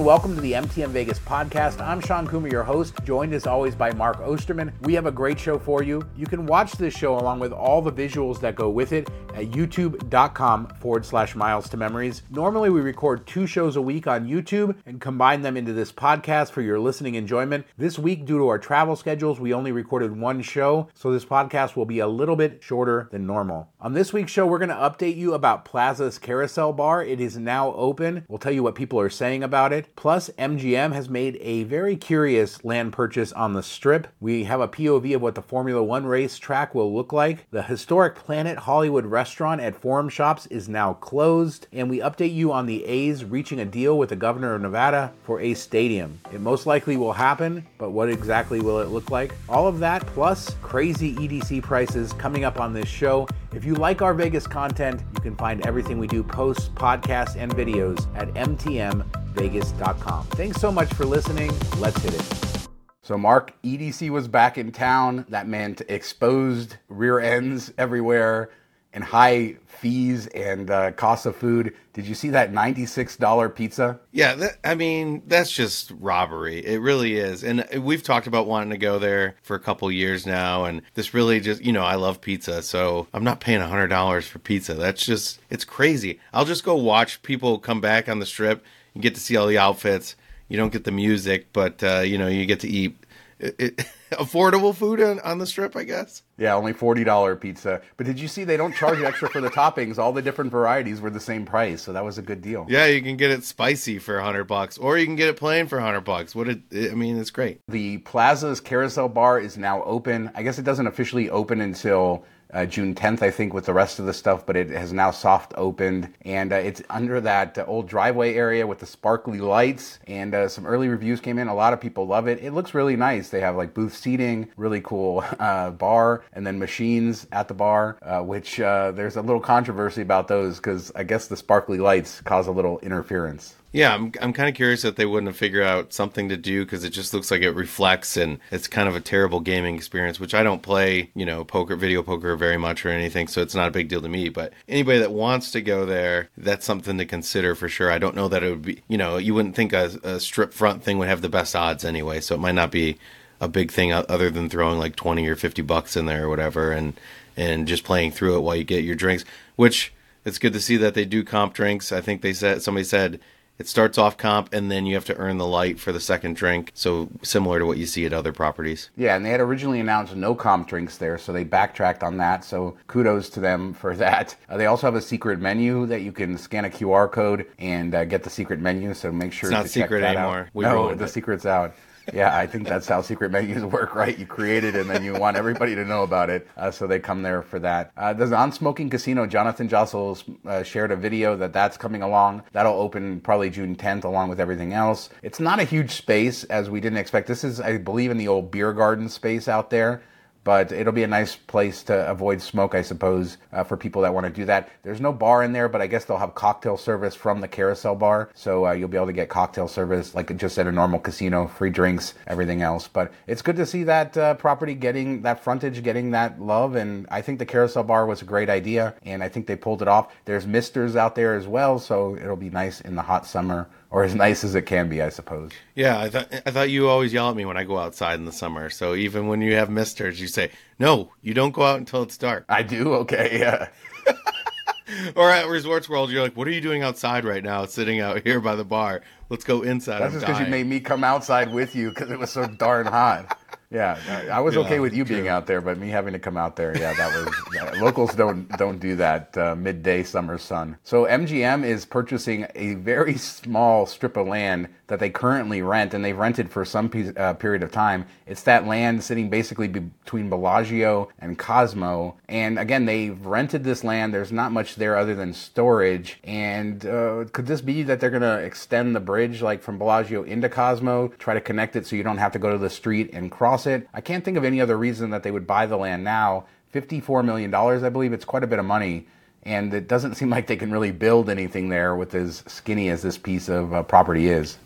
and 0.00 0.06
welcome 0.06 0.34
to 0.34 0.40
the 0.40 0.52
MTM 0.52 0.88
Vegas 0.88 1.18
podcast. 1.18 1.78
I'm 1.78 2.00
Shawn 2.00 2.26
Coomer, 2.26 2.50
your 2.50 2.62
host, 2.62 2.94
joined 3.04 3.34
as 3.34 3.46
always 3.46 3.74
by 3.74 3.92
Mark 3.92 4.16
Osterman. 4.22 4.72
We 4.80 4.94
have 4.94 5.04
a 5.04 5.12
great 5.12 5.38
show 5.38 5.58
for 5.58 5.82
you. 5.82 6.02
You 6.16 6.24
can 6.24 6.46
watch 6.46 6.72
this 6.72 6.96
show 6.96 7.18
along 7.18 7.40
with 7.40 7.52
all 7.52 7.82
the 7.82 7.92
visuals 7.92 8.40
that 8.40 8.54
go 8.54 8.70
with 8.70 8.92
it 8.92 9.10
at 9.34 9.50
youtube.com 9.50 10.68
forward 10.80 11.04
slash 11.04 11.34
miles 11.34 11.68
to 11.68 11.76
memories. 11.76 12.22
Normally, 12.30 12.70
we 12.70 12.80
record 12.80 13.26
two 13.26 13.46
shows 13.46 13.76
a 13.76 13.82
week 13.82 14.06
on 14.06 14.26
YouTube 14.26 14.74
and 14.86 15.02
combine 15.02 15.42
them 15.42 15.58
into 15.58 15.74
this 15.74 15.92
podcast 15.92 16.50
for 16.50 16.62
your 16.62 16.80
listening 16.80 17.14
enjoyment. 17.14 17.66
This 17.76 17.98
week, 17.98 18.24
due 18.24 18.38
to 18.38 18.48
our 18.48 18.58
travel 18.58 18.96
schedules, 18.96 19.38
we 19.38 19.52
only 19.52 19.70
recorded 19.70 20.18
one 20.18 20.40
show, 20.40 20.88
so 20.94 21.12
this 21.12 21.26
podcast 21.26 21.76
will 21.76 21.84
be 21.84 21.98
a 21.98 22.08
little 22.08 22.36
bit 22.36 22.62
shorter 22.62 23.08
than 23.12 23.26
normal. 23.26 23.68
On 23.80 23.92
this 23.92 24.14
week's 24.14 24.32
show, 24.32 24.46
we're 24.46 24.58
going 24.58 24.70
to 24.70 24.74
update 24.74 25.16
you 25.16 25.34
about 25.34 25.66
Plaza's 25.66 26.18
Carousel 26.18 26.72
Bar. 26.72 27.04
It 27.04 27.20
is 27.20 27.36
now 27.36 27.74
open. 27.74 28.24
We'll 28.28 28.38
tell 28.38 28.52
you 28.52 28.62
what 28.62 28.74
people 28.74 28.98
are 28.98 29.10
saying 29.10 29.42
about 29.42 29.74
it. 29.74 29.89
Plus, 29.96 30.30
MGM 30.38 30.92
has 30.92 31.08
made 31.08 31.38
a 31.40 31.64
very 31.64 31.96
curious 31.96 32.64
land 32.64 32.92
purchase 32.92 33.32
on 33.32 33.54
the 33.54 33.62
strip. 33.62 34.08
We 34.20 34.44
have 34.44 34.60
a 34.60 34.68
POV 34.68 35.16
of 35.16 35.22
what 35.22 35.34
the 35.34 35.42
Formula 35.42 35.82
One 35.82 36.06
race 36.06 36.38
track 36.38 36.74
will 36.74 36.94
look 36.94 37.12
like. 37.12 37.50
The 37.50 37.62
historic 37.62 38.14
Planet 38.14 38.58
Hollywood 38.58 39.06
restaurant 39.06 39.60
at 39.60 39.76
Forum 39.76 40.08
Shops 40.08 40.46
is 40.46 40.68
now 40.68 40.94
closed. 40.94 41.66
And 41.72 41.90
we 41.90 41.98
update 41.98 42.34
you 42.34 42.52
on 42.52 42.66
the 42.66 42.84
A's 42.84 43.24
reaching 43.24 43.60
a 43.60 43.64
deal 43.64 43.98
with 43.98 44.08
the 44.08 44.16
governor 44.16 44.54
of 44.54 44.62
Nevada 44.62 45.12
for 45.24 45.40
a 45.40 45.54
stadium. 45.54 46.18
It 46.32 46.40
most 46.40 46.66
likely 46.66 46.96
will 46.96 47.12
happen, 47.12 47.66
but 47.78 47.90
what 47.90 48.08
exactly 48.08 48.60
will 48.60 48.80
it 48.80 48.88
look 48.88 49.10
like? 49.10 49.34
All 49.48 49.66
of 49.66 49.78
that 49.80 50.06
plus 50.06 50.54
crazy 50.62 51.14
EDC 51.16 51.62
prices 51.62 52.12
coming 52.14 52.44
up 52.44 52.60
on 52.60 52.72
this 52.72 52.88
show. 52.88 53.26
If 53.52 53.64
you 53.64 53.74
like 53.74 54.00
our 54.00 54.14
Vegas 54.14 54.46
content, 54.46 55.02
you 55.14 55.20
can 55.20 55.36
find 55.36 55.66
everything 55.66 55.98
we 55.98 56.06
do 56.06 56.22
posts, 56.22 56.68
podcasts, 56.68 57.36
and 57.36 57.52
videos 57.54 58.06
at 58.16 58.28
mtmvegas.com. 58.34 60.26
Thanks 60.26 60.60
so 60.60 60.70
much 60.70 60.92
for 60.94 61.04
listening. 61.04 61.50
Let's 61.78 62.00
hit 62.02 62.14
it. 62.14 62.68
So, 63.02 63.18
Mark, 63.18 63.52
EDC 63.64 64.10
was 64.10 64.28
back 64.28 64.56
in 64.56 64.70
town. 64.70 65.26
That 65.30 65.48
meant 65.48 65.82
exposed 65.88 66.76
rear 66.88 67.18
ends 67.18 67.72
everywhere 67.76 68.50
and 68.92 69.04
high 69.04 69.56
fees 69.66 70.26
and 70.28 70.70
uh, 70.70 70.92
cost 70.92 71.26
of 71.26 71.36
food. 71.36 71.74
Did 71.92 72.06
you 72.06 72.14
see 72.14 72.30
that 72.30 72.52
$96 72.52 73.54
pizza? 73.54 73.98
Yeah, 74.12 74.34
that, 74.34 74.58
I 74.64 74.74
mean, 74.74 75.22
that's 75.26 75.50
just 75.50 75.92
robbery. 75.98 76.64
It 76.64 76.80
really 76.80 77.16
is. 77.16 77.42
And 77.42 77.66
we've 77.78 78.02
talked 78.02 78.26
about 78.26 78.46
wanting 78.46 78.70
to 78.70 78.78
go 78.78 78.98
there 78.98 79.36
for 79.42 79.56
a 79.56 79.60
couple 79.60 79.90
years 79.90 80.26
now. 80.26 80.64
And 80.64 80.82
this 80.94 81.14
really 81.14 81.40
just, 81.40 81.64
you 81.64 81.72
know, 81.72 81.82
I 81.82 81.94
love 81.94 82.20
pizza. 82.20 82.62
So 82.62 83.06
I'm 83.14 83.24
not 83.24 83.40
paying 83.40 83.60
$100 83.60 84.22
for 84.24 84.38
pizza. 84.38 84.74
That's 84.74 85.04
just, 85.04 85.40
it's 85.50 85.64
crazy. 85.64 86.20
I'll 86.32 86.44
just 86.44 86.64
go 86.64 86.74
watch 86.74 87.22
people 87.22 87.58
come 87.58 87.80
back 87.80 88.08
on 88.08 88.18
the 88.18 88.26
strip 88.26 88.64
and 88.94 89.02
get 89.02 89.14
to 89.14 89.20
see 89.20 89.36
all 89.36 89.46
the 89.46 89.58
outfits. 89.58 90.16
You 90.48 90.56
don't 90.56 90.72
get 90.72 90.84
the 90.84 90.90
music, 90.90 91.52
but, 91.52 91.82
uh, 91.82 92.00
you 92.00 92.18
know, 92.18 92.26
you 92.26 92.44
get 92.44 92.60
to 92.60 92.68
eat. 92.68 92.96
It, 93.40 93.54
it, 93.58 93.76
affordable 94.12 94.74
food 94.74 95.00
on, 95.00 95.18
on 95.20 95.38
the 95.38 95.46
strip, 95.46 95.74
I 95.74 95.84
guess. 95.84 96.22
Yeah, 96.36 96.54
only 96.54 96.72
forty 96.72 97.04
dollar 97.04 97.36
pizza. 97.36 97.80
But 97.96 98.06
did 98.06 98.20
you 98.20 98.28
see 98.28 98.44
they 98.44 98.56
don't 98.56 98.74
charge 98.74 98.98
you 98.98 99.06
extra 99.06 99.28
for 99.30 99.40
the 99.40 99.50
toppings? 99.50 99.98
All 99.98 100.12
the 100.12 100.22
different 100.22 100.50
varieties 100.50 101.00
were 101.00 101.10
the 101.10 101.20
same 101.20 101.46
price, 101.46 101.82
so 101.82 101.92
that 101.92 102.04
was 102.04 102.18
a 102.18 102.22
good 102.22 102.42
deal. 102.42 102.66
Yeah, 102.68 102.86
you 102.86 103.02
can 103.02 103.16
get 103.16 103.30
it 103.30 103.44
spicy 103.44 103.98
for 103.98 104.18
a 104.18 104.24
hundred 104.24 104.44
bucks, 104.44 104.76
or 104.78 104.98
you 104.98 105.06
can 105.06 105.16
get 105.16 105.28
it 105.28 105.36
plain 105.36 105.66
for 105.66 105.78
a 105.78 105.82
hundred 105.82 106.02
bucks. 106.02 106.34
What 106.34 106.48
it, 106.48 106.60
I 106.72 106.94
mean, 106.94 107.18
it's 107.18 107.30
great. 107.30 107.60
The 107.68 107.98
Plaza's 107.98 108.60
Carousel 108.60 109.08
Bar 109.08 109.40
is 109.40 109.56
now 109.56 109.82
open. 109.84 110.30
I 110.34 110.42
guess 110.42 110.58
it 110.58 110.64
doesn't 110.64 110.86
officially 110.86 111.30
open 111.30 111.60
until 111.60 112.24
uh, 112.52 112.66
June 112.66 112.94
10th, 112.94 113.22
I 113.22 113.30
think, 113.30 113.54
with 113.54 113.66
the 113.66 113.74
rest 113.74 113.98
of 113.98 114.06
the 114.06 114.12
stuff, 114.12 114.46
but 114.46 114.56
it 114.56 114.70
has 114.70 114.92
now 114.92 115.10
soft 115.10 115.52
opened. 115.56 116.12
And 116.22 116.52
uh, 116.52 116.56
it's 116.56 116.82
under 116.90 117.20
that 117.20 117.58
uh, 117.58 117.64
old 117.66 117.88
driveway 117.88 118.34
area 118.34 118.66
with 118.66 118.78
the 118.78 118.86
sparkly 118.86 119.40
lights. 119.40 119.98
And 120.06 120.34
uh, 120.34 120.48
some 120.48 120.66
early 120.66 120.88
reviews 120.88 121.20
came 121.20 121.38
in. 121.38 121.48
A 121.48 121.54
lot 121.54 121.72
of 121.72 121.80
people 121.80 122.06
love 122.06 122.28
it. 122.28 122.42
It 122.42 122.52
looks 122.52 122.74
really 122.74 122.96
nice. 122.96 123.30
They 123.30 123.40
have 123.40 123.56
like 123.56 123.74
booth 123.74 123.96
seating, 123.96 124.48
really 124.56 124.80
cool 124.80 125.24
uh, 125.38 125.70
bar, 125.70 126.24
and 126.32 126.46
then 126.46 126.58
machines 126.58 127.26
at 127.32 127.48
the 127.48 127.54
bar, 127.54 127.98
uh, 128.02 128.20
which 128.22 128.56
there's 128.56 129.16
a 129.16 129.22
little 129.22 129.40
controversy 129.40 130.02
about 130.02 130.28
those 130.28 130.56
because 130.56 130.92
I 130.94 131.04
guess 131.04 131.26
the 131.28 131.36
sparkly 131.36 131.78
lights 131.78 132.20
cause 132.22 132.46
a 132.46 132.52
little 132.52 132.78
interference. 132.80 133.54
Yeah, 133.72 133.94
I'm 133.94 134.12
I'm 134.20 134.32
kind 134.32 134.48
of 134.48 134.56
curious 134.56 134.82
that 134.82 134.96
they 134.96 135.06
wouldn't 135.06 135.28
have 135.28 135.36
figured 135.36 135.62
out 135.62 135.92
something 135.92 136.28
to 136.28 136.36
do 136.36 136.64
because 136.64 136.82
it 136.82 136.90
just 136.90 137.14
looks 137.14 137.30
like 137.30 137.42
it 137.42 137.52
reflects 137.52 138.16
and 138.16 138.40
it's 138.50 138.66
kind 138.66 138.88
of 138.88 138.96
a 138.96 139.00
terrible 139.00 139.38
gaming 139.38 139.76
experience. 139.76 140.18
Which 140.18 140.34
I 140.34 140.42
don't 140.42 140.60
play, 140.62 141.10
you 141.14 141.24
know, 141.24 141.44
poker, 141.44 141.76
video 141.76 142.02
poker 142.02 142.34
very 142.34 142.56
much 142.56 142.84
or 142.84 142.88
anything, 142.88 143.28
so 143.28 143.42
it's 143.42 143.54
not 143.54 143.68
a 143.68 143.70
big 143.70 143.88
deal 143.88 144.02
to 144.02 144.08
me. 144.08 144.28
But 144.28 144.52
anybody 144.68 144.98
that 144.98 145.12
wants 145.12 145.52
to 145.52 145.60
go 145.60 145.86
there, 145.86 146.30
that's 146.36 146.66
something 146.66 146.98
to 146.98 147.06
consider 147.06 147.54
for 147.54 147.68
sure. 147.68 147.92
I 147.92 147.98
don't 147.98 148.16
know 148.16 148.26
that 148.26 148.42
it 148.42 148.50
would 148.50 148.62
be, 148.62 148.82
you 148.88 148.98
know, 148.98 149.18
you 149.18 149.34
wouldn't 149.34 149.54
think 149.54 149.72
a, 149.72 149.98
a 150.02 150.18
strip 150.18 150.52
front 150.52 150.82
thing 150.82 150.98
would 150.98 151.08
have 151.08 151.22
the 151.22 151.28
best 151.28 151.54
odds 151.54 151.84
anyway, 151.84 152.20
so 152.20 152.34
it 152.34 152.40
might 152.40 152.56
not 152.56 152.72
be 152.72 152.98
a 153.40 153.48
big 153.48 153.70
thing 153.70 153.92
other 153.92 154.30
than 154.30 154.50
throwing 154.50 154.80
like 154.80 154.96
twenty 154.96 155.28
or 155.28 155.36
fifty 155.36 155.62
bucks 155.62 155.96
in 155.96 156.06
there 156.06 156.24
or 156.24 156.28
whatever, 156.28 156.72
and 156.72 156.94
and 157.36 157.68
just 157.68 157.84
playing 157.84 158.10
through 158.10 158.36
it 158.36 158.40
while 158.40 158.56
you 158.56 158.64
get 158.64 158.82
your 158.82 158.96
drinks. 158.96 159.24
Which 159.54 159.92
it's 160.24 160.38
good 160.38 160.54
to 160.54 160.60
see 160.60 160.76
that 160.78 160.94
they 160.94 161.04
do 161.04 161.22
comp 161.22 161.54
drinks. 161.54 161.92
I 161.92 162.00
think 162.00 162.20
they 162.20 162.32
said 162.32 162.62
somebody 162.62 162.82
said 162.84 163.20
it 163.60 163.68
starts 163.68 163.98
off 163.98 164.16
comp, 164.16 164.54
and 164.54 164.70
then 164.70 164.86
you 164.86 164.94
have 164.94 165.04
to 165.04 165.16
earn 165.18 165.36
the 165.36 165.46
light 165.46 165.78
for 165.78 165.92
the 165.92 166.00
second 166.00 166.34
drink. 166.34 166.72
So 166.72 167.10
similar 167.22 167.58
to 167.58 167.66
what 167.66 167.76
you 167.76 167.84
see 167.84 168.06
at 168.06 168.12
other 168.14 168.32
properties. 168.32 168.88
Yeah, 168.96 169.14
and 169.14 169.24
they 169.24 169.28
had 169.28 169.40
originally 169.40 169.80
announced 169.80 170.16
no 170.16 170.34
comp 170.34 170.66
drinks 170.66 170.96
there, 170.96 171.18
so 171.18 171.30
they 171.30 171.44
backtracked 171.44 172.02
on 172.02 172.16
that. 172.16 172.42
So 172.42 172.78
kudos 172.86 173.28
to 173.30 173.40
them 173.40 173.74
for 173.74 173.94
that. 173.96 174.34
Uh, 174.48 174.56
they 174.56 174.64
also 174.64 174.86
have 174.86 174.94
a 174.94 175.02
secret 175.02 175.40
menu 175.40 175.84
that 175.86 176.00
you 176.00 176.10
can 176.10 176.38
scan 176.38 176.64
a 176.64 176.70
QR 176.70 177.12
code 177.12 177.46
and 177.58 177.94
uh, 177.94 178.06
get 178.06 178.22
the 178.22 178.30
secret 178.30 178.60
menu. 178.60 178.94
So 178.94 179.12
make 179.12 179.34
sure 179.34 179.50
it's 179.50 179.58
not 179.58 179.68
secret 179.68 180.02
anymore. 180.02 180.48
no, 180.54 180.94
the 180.94 181.04
it. 181.04 181.08
secret's 181.08 181.44
out 181.44 181.74
yeah, 182.12 182.36
I 182.36 182.46
think 182.46 182.68
that's 182.68 182.88
how 182.88 183.02
secret 183.02 183.30
menus 183.30 183.62
work, 183.72 183.94
right? 183.94 184.16
You 184.18 184.26
create 184.26 184.64
it 184.64 184.74
and 184.74 184.88
then 184.88 185.04
you 185.04 185.14
want 185.14 185.36
everybody 185.36 185.74
to 185.74 185.84
know 185.84 186.02
about 186.02 186.30
it, 186.30 186.46
uh, 186.56 186.70
so 186.70 186.86
they 186.86 186.98
come 186.98 187.22
there 187.22 187.42
for 187.42 187.58
that. 187.60 187.92
Uh, 187.96 188.12
the 188.12 188.26
non-smoking 188.26 188.90
casino, 188.90 189.26
Jonathan 189.26 189.68
Jossel 189.68 190.22
uh, 190.46 190.62
shared 190.62 190.90
a 190.90 190.96
video 190.96 191.36
that 191.36 191.52
that's 191.52 191.76
coming 191.76 192.02
along. 192.02 192.42
That'll 192.52 192.80
open 192.80 193.20
probably 193.20 193.50
June 193.50 193.76
10th, 193.76 194.04
along 194.04 194.28
with 194.28 194.40
everything 194.40 194.72
else. 194.72 195.10
It's 195.22 195.40
not 195.40 195.60
a 195.60 195.64
huge 195.64 195.90
space 195.90 196.44
as 196.44 196.70
we 196.70 196.80
didn't 196.80 196.98
expect. 196.98 197.26
This 197.26 197.44
is, 197.44 197.60
I 197.60 197.78
believe, 197.78 198.10
in 198.10 198.18
the 198.18 198.28
old 198.28 198.50
beer 198.50 198.72
garden 198.72 199.08
space 199.08 199.48
out 199.48 199.70
there 199.70 200.02
but 200.44 200.72
it'll 200.72 200.92
be 200.92 201.02
a 201.02 201.08
nice 201.08 201.36
place 201.36 201.82
to 201.84 202.08
avoid 202.08 202.40
smoke, 202.40 202.74
I 202.74 202.82
suppose, 202.82 203.36
uh, 203.52 203.64
for 203.64 203.76
people 203.76 204.02
that 204.02 204.14
want 204.14 204.26
to 204.26 204.32
do 204.32 204.44
that. 204.46 204.68
There's 204.82 205.00
no 205.00 205.12
bar 205.12 205.42
in 205.42 205.52
there, 205.52 205.68
but 205.68 205.80
I 205.80 205.86
guess 205.86 206.04
they'll 206.04 206.16
have 206.18 206.34
cocktail 206.34 206.76
service 206.76 207.14
from 207.14 207.40
the 207.40 207.48
carousel 207.48 207.94
bar, 207.94 208.30
so 208.34 208.66
uh, 208.66 208.72
you'll 208.72 208.88
be 208.88 208.96
able 208.96 209.06
to 209.06 209.12
get 209.12 209.28
cocktail 209.28 209.68
service 209.68 210.14
like 210.14 210.34
just 210.36 210.58
at 210.58 210.66
a 210.66 210.72
normal 210.72 210.98
casino, 210.98 211.46
free 211.46 211.70
drinks, 211.70 212.14
everything 212.26 212.62
else. 212.62 212.88
But 212.88 213.12
it's 213.26 213.42
good 213.42 213.56
to 213.56 213.66
see 213.66 213.84
that 213.84 214.16
uh, 214.16 214.34
property 214.34 214.74
getting 214.74 215.22
that 215.22 215.42
frontage, 215.42 215.82
getting 215.82 216.12
that 216.12 216.40
love, 216.40 216.74
and 216.74 217.06
I 217.10 217.22
think 217.22 217.38
the 217.38 217.46
carousel 217.46 217.84
bar 217.84 218.06
was 218.06 218.22
a 218.22 218.26
great 218.26 218.48
idea, 218.48 218.94
and 219.02 219.22
I 219.22 219.28
think 219.28 219.46
they 219.46 219.56
pulled 219.56 219.82
it 219.82 219.88
off. 219.88 220.12
There's 220.24 220.46
misters 220.46 220.96
out 220.96 221.14
there 221.14 221.34
as 221.34 221.46
well, 221.46 221.78
so 221.78 222.16
it'll 222.16 222.36
be 222.36 222.50
nice 222.50 222.80
in 222.80 222.94
the 222.94 223.02
hot 223.02 223.26
summer 223.26 223.68
or 223.90 224.04
as 224.04 224.14
nice 224.14 224.44
as 224.44 224.54
it 224.54 224.62
can 224.62 224.88
be, 224.88 225.02
I 225.02 225.08
suppose. 225.08 225.50
Yeah, 225.74 225.98
I 225.98 226.08
thought 226.08 226.28
I 226.46 226.50
thought 226.50 226.70
you 226.70 226.88
always 226.88 227.12
yell 227.12 227.28
at 227.28 227.36
me 227.36 227.44
when 227.44 227.56
I 227.56 227.64
go 227.64 227.78
outside 227.78 228.18
in 228.18 228.24
the 228.24 228.32
summer. 228.32 228.70
So 228.70 228.94
even 228.94 229.26
when 229.26 229.40
you 229.42 229.54
have 229.56 229.68
misters, 229.68 230.20
you 230.20 230.28
say, 230.28 230.50
"No, 230.78 231.12
you 231.22 231.34
don't 231.34 231.52
go 231.52 231.62
out 231.62 231.78
until 231.78 232.02
it's 232.02 232.16
dark." 232.16 232.44
I 232.48 232.62
do. 232.62 232.94
Okay, 232.94 233.38
yeah. 233.40 233.68
or 235.16 235.30
at 235.30 235.48
Resorts 235.48 235.88
World, 235.88 236.10
you're 236.10 236.22
like, 236.22 236.36
"What 236.36 236.46
are 236.46 236.52
you 236.52 236.60
doing 236.60 236.82
outside 236.82 237.24
right 237.24 237.42
now? 237.42 237.64
Sitting 237.66 238.00
out 238.00 238.22
here 238.22 238.40
by 238.40 238.54
the 238.54 238.64
bar? 238.64 239.02
Let's 239.28 239.44
go 239.44 239.62
inside." 239.62 240.00
That's 240.00 240.14
just 240.14 240.26
because 240.26 240.40
you 240.40 240.46
made 240.46 240.66
me 240.66 240.80
come 240.80 241.02
outside 241.02 241.52
with 241.52 241.74
you 241.74 241.90
because 241.90 242.10
it 242.10 242.18
was 242.18 242.30
so 242.30 242.46
darn 242.46 242.86
hot. 242.86 243.36
Yeah, 243.72 243.96
I 244.32 244.40
was 244.40 244.56
yeah, 244.56 244.62
okay 244.62 244.80
with 244.80 244.92
you 244.92 245.04
true. 245.04 245.14
being 245.14 245.28
out 245.28 245.46
there, 245.46 245.60
but 245.60 245.78
me 245.78 245.90
having 245.90 246.12
to 246.12 246.18
come 246.18 246.36
out 246.36 246.56
there, 246.56 246.76
yeah, 246.76 246.92
that 246.92 247.14
was 247.14 247.78
locals 247.80 248.16
don't 248.16 248.48
don't 248.58 248.80
do 248.80 248.96
that 248.96 249.38
uh, 249.38 249.54
midday 249.54 250.02
summer 250.02 250.38
sun. 250.38 250.76
So 250.82 251.04
MGM 251.04 251.64
is 251.64 251.84
purchasing 251.84 252.48
a 252.56 252.74
very 252.74 253.16
small 253.16 253.86
strip 253.86 254.16
of 254.16 254.26
land 254.26 254.70
that 254.88 254.98
they 254.98 255.08
currently 255.08 255.62
rent, 255.62 255.94
and 255.94 256.04
they've 256.04 256.18
rented 256.18 256.50
for 256.50 256.64
some 256.64 256.90
uh, 257.16 257.34
period 257.34 257.62
of 257.62 257.70
time. 257.70 258.06
It's 258.26 258.42
that 258.42 258.66
land 258.66 259.04
sitting 259.04 259.30
basically 259.30 259.68
between 259.68 260.28
Bellagio 260.28 261.08
and 261.20 261.38
Cosmo, 261.38 262.16
and 262.28 262.58
again, 262.58 262.86
they've 262.86 263.24
rented 263.24 263.62
this 263.62 263.84
land. 263.84 264.12
There's 264.12 264.32
not 264.32 264.50
much 264.50 264.74
there 264.74 264.96
other 264.96 265.14
than 265.14 265.32
storage, 265.32 266.18
and 266.24 266.84
uh, 266.84 267.26
could 267.30 267.46
this 267.46 267.60
be 267.60 267.84
that 267.84 268.00
they're 268.00 268.10
going 268.10 268.22
to 268.22 268.38
extend 268.38 268.96
the 268.96 269.00
bridge 269.00 269.42
like 269.42 269.62
from 269.62 269.78
Bellagio 269.78 270.24
into 270.24 270.48
Cosmo, 270.48 271.06
try 271.20 271.34
to 271.34 271.40
connect 271.40 271.76
it 271.76 271.86
so 271.86 271.94
you 271.94 272.02
don't 272.02 272.18
have 272.18 272.32
to 272.32 272.40
go 272.40 272.50
to 272.50 272.58
the 272.58 272.68
street 272.68 273.10
and 273.12 273.30
cross? 273.30 273.59
I 273.66 274.00
can't 274.00 274.24
think 274.24 274.36
of 274.36 274.44
any 274.44 274.60
other 274.60 274.76
reason 274.76 275.10
that 275.10 275.22
they 275.22 275.30
would 275.30 275.46
buy 275.46 275.66
the 275.66 275.76
land 275.76 276.04
now. 276.04 276.46
$54 276.74 277.24
million, 277.24 277.52
I 277.54 277.88
believe. 277.88 278.12
It's 278.12 278.24
quite 278.24 278.44
a 278.44 278.46
bit 278.46 278.58
of 278.58 278.64
money. 278.64 279.06
And 279.42 279.72
it 279.72 279.88
doesn't 279.88 280.16
seem 280.16 280.30
like 280.30 280.46
they 280.46 280.56
can 280.56 280.70
really 280.70 280.92
build 280.92 281.30
anything 281.30 281.68
there 281.68 281.96
with 281.96 282.14
as 282.14 282.44
skinny 282.46 282.90
as 282.90 283.02
this 283.02 283.18
piece 283.18 283.48
of 283.48 283.72
uh, 283.72 283.82
property 283.82 284.28
is. 284.28 284.58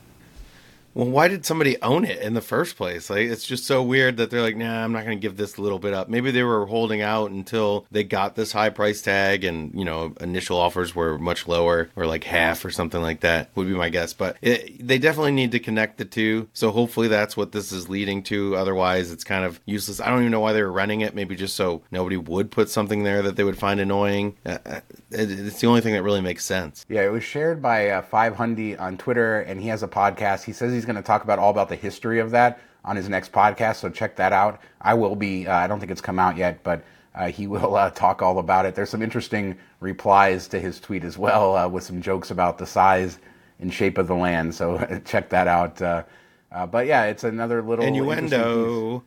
Well, 0.95 1.09
why 1.09 1.29
did 1.29 1.45
somebody 1.45 1.81
own 1.83 2.05
it 2.05 2.21
in 2.21 2.35
the 2.35 2.41
first 2.41 2.77
place? 2.77 3.11
Like, 3.11 3.27
it's 3.27 3.47
just 3.47 3.67
so 3.67 3.83
weird 3.83 4.17
that 4.19 4.31
they're 4.31 4.43
like, 4.43 4.57
nah, 4.57 4.85
I'm 4.85 4.93
not 4.93 5.05
going 5.05 5.19
to 5.19 5.23
give 5.23 5.37
this 5.37 5.59
little 5.59 5.81
bit 5.81 5.93
up. 5.93 6.09
Maybe 6.09 6.31
they 6.31 6.45
were 6.45 6.67
holding 6.67 7.03
out 7.03 7.33
until 7.33 7.87
they 7.91 8.05
got 8.05 8.37
this 8.37 8.53
high 8.53 8.71
price 8.71 9.03
tag 9.03 9.43
and, 9.43 9.75
you 9.75 9.85
know, 9.85 10.15
initial 10.21 10.57
offers 10.57 10.95
were 10.95 11.19
much 11.19 11.49
lower 11.49 11.91
or 11.97 12.07
like 12.07 12.23
half 12.25 12.65
or 12.65 12.71
something 12.71 13.03
like 13.03 13.21
that 13.21 13.51
would 13.57 13.67
be 13.67 13.75
my 13.75 13.89
guess. 13.89 14.13
But 14.13 14.37
it, 14.41 14.87
they 14.87 14.99
definitely 14.99 15.33
need 15.33 15.53
to 15.53 15.59
connect 15.59 15.99
the 15.99 16.05
two. 16.05 16.49
So 16.53 16.71
hopefully 16.71 17.09
that's 17.09 17.37
what 17.37 17.51
this 17.51 17.73
is 17.73 17.89
leading 17.89 18.23
to. 18.25 18.55
Otherwise, 18.57 19.11
it's 19.11 19.25
kind 19.25 19.45
of 19.45 19.61
useless. 19.67 20.01
I 20.01 20.09
don't 20.09 20.21
even 20.21 20.31
know 20.31 20.41
why 20.41 20.53
they 20.53 20.63
were 20.63 20.73
running 20.73 21.01
it. 21.01 21.15
Maybe 21.15 21.35
just 21.35 21.57
so 21.57 21.83
nobody 21.91 22.17
would 22.17 22.53
put 22.53 22.69
something 22.69 23.03
there 23.03 23.23
that 23.23 23.35
they 23.35 23.45
would 23.45 23.59
find 23.59 23.81
annoying. 23.81 24.37
Uh, 24.47 24.59
uh 24.65 24.81
it's 25.11 25.61
the 25.61 25.67
only 25.67 25.81
thing 25.81 25.95
that 25.95 26.03
really 26.03 26.21
makes 26.21 26.45
sense. 26.45 26.85
Yeah, 26.89 27.03
it 27.03 27.11
was 27.11 27.25
shared 27.25 27.63
by 27.63 27.89
uh, 27.91 28.03
Five 28.03 28.35
Hundy 28.35 28.79
on 28.81 28.97
Twitter, 28.97 29.41
and 29.41 29.61
he 29.61 29.69
has 29.69 29.83
a 29.83 29.89
podcast. 29.89 30.45
He 30.45 30.53
says 30.53 30.73
he's 30.73 30.84
going 30.85 30.97
to 30.97 31.03
talk 31.03 31.25
about 31.25 31.39
all 31.39 31.51
about 31.51 31.69
the 31.69 31.77
history 31.77 32.19
of 32.19 32.31
that 32.33 32.61
on 32.85 32.97
his 32.97 33.09
next 33.09 33.33
podcast. 33.33 33.77
So 33.77 33.89
check 33.89 34.17
that 34.17 34.33
out. 34.33 34.61
I 34.81 34.95
will 34.95 35.17
be. 35.17 35.47
Uh, 35.47 35.55
I 35.55 35.67
don't 35.67 35.81
think 35.81 35.91
it's 35.91 36.01
come 36.01 36.19
out 36.19 36.37
yet, 36.37 36.63
but 36.63 36.85
uh, 37.15 37.29
he 37.29 37.47
will 37.47 37.77
uh, 37.77 37.91
talk 37.91 38.23
all 38.23 38.39
about 38.39 38.67
it. 38.67 38.75
There's 38.75 38.91
some 38.91 39.03
interesting 39.03 39.57
replies 39.81 40.49
to 40.49 40.61
his 40.61 40.81
tweet 40.81 41.05
as 41.05 41.17
well, 41.17 41.57
uh, 41.57 41.69
with 41.69 41.85
some 41.85 42.03
jokes 42.03 42.31
about 42.31 42.59
the 42.59 42.67
size 42.67 43.19
and 43.61 43.73
shape 43.73 43.99
of 43.99 44.07
the 44.07 44.15
land. 44.15 44.55
So 44.55 44.79
check 45.05 45.31
that 45.31 45.49
out. 45.49 45.81
Uh, 45.81 46.03
uh, 46.51 46.67
but 46.67 46.87
yeah, 46.87 47.05
it's 47.05 47.25
another 47.25 47.63
little 47.63 47.85
innuendo. 47.85 49.03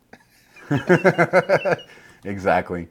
exactly. 2.24 2.88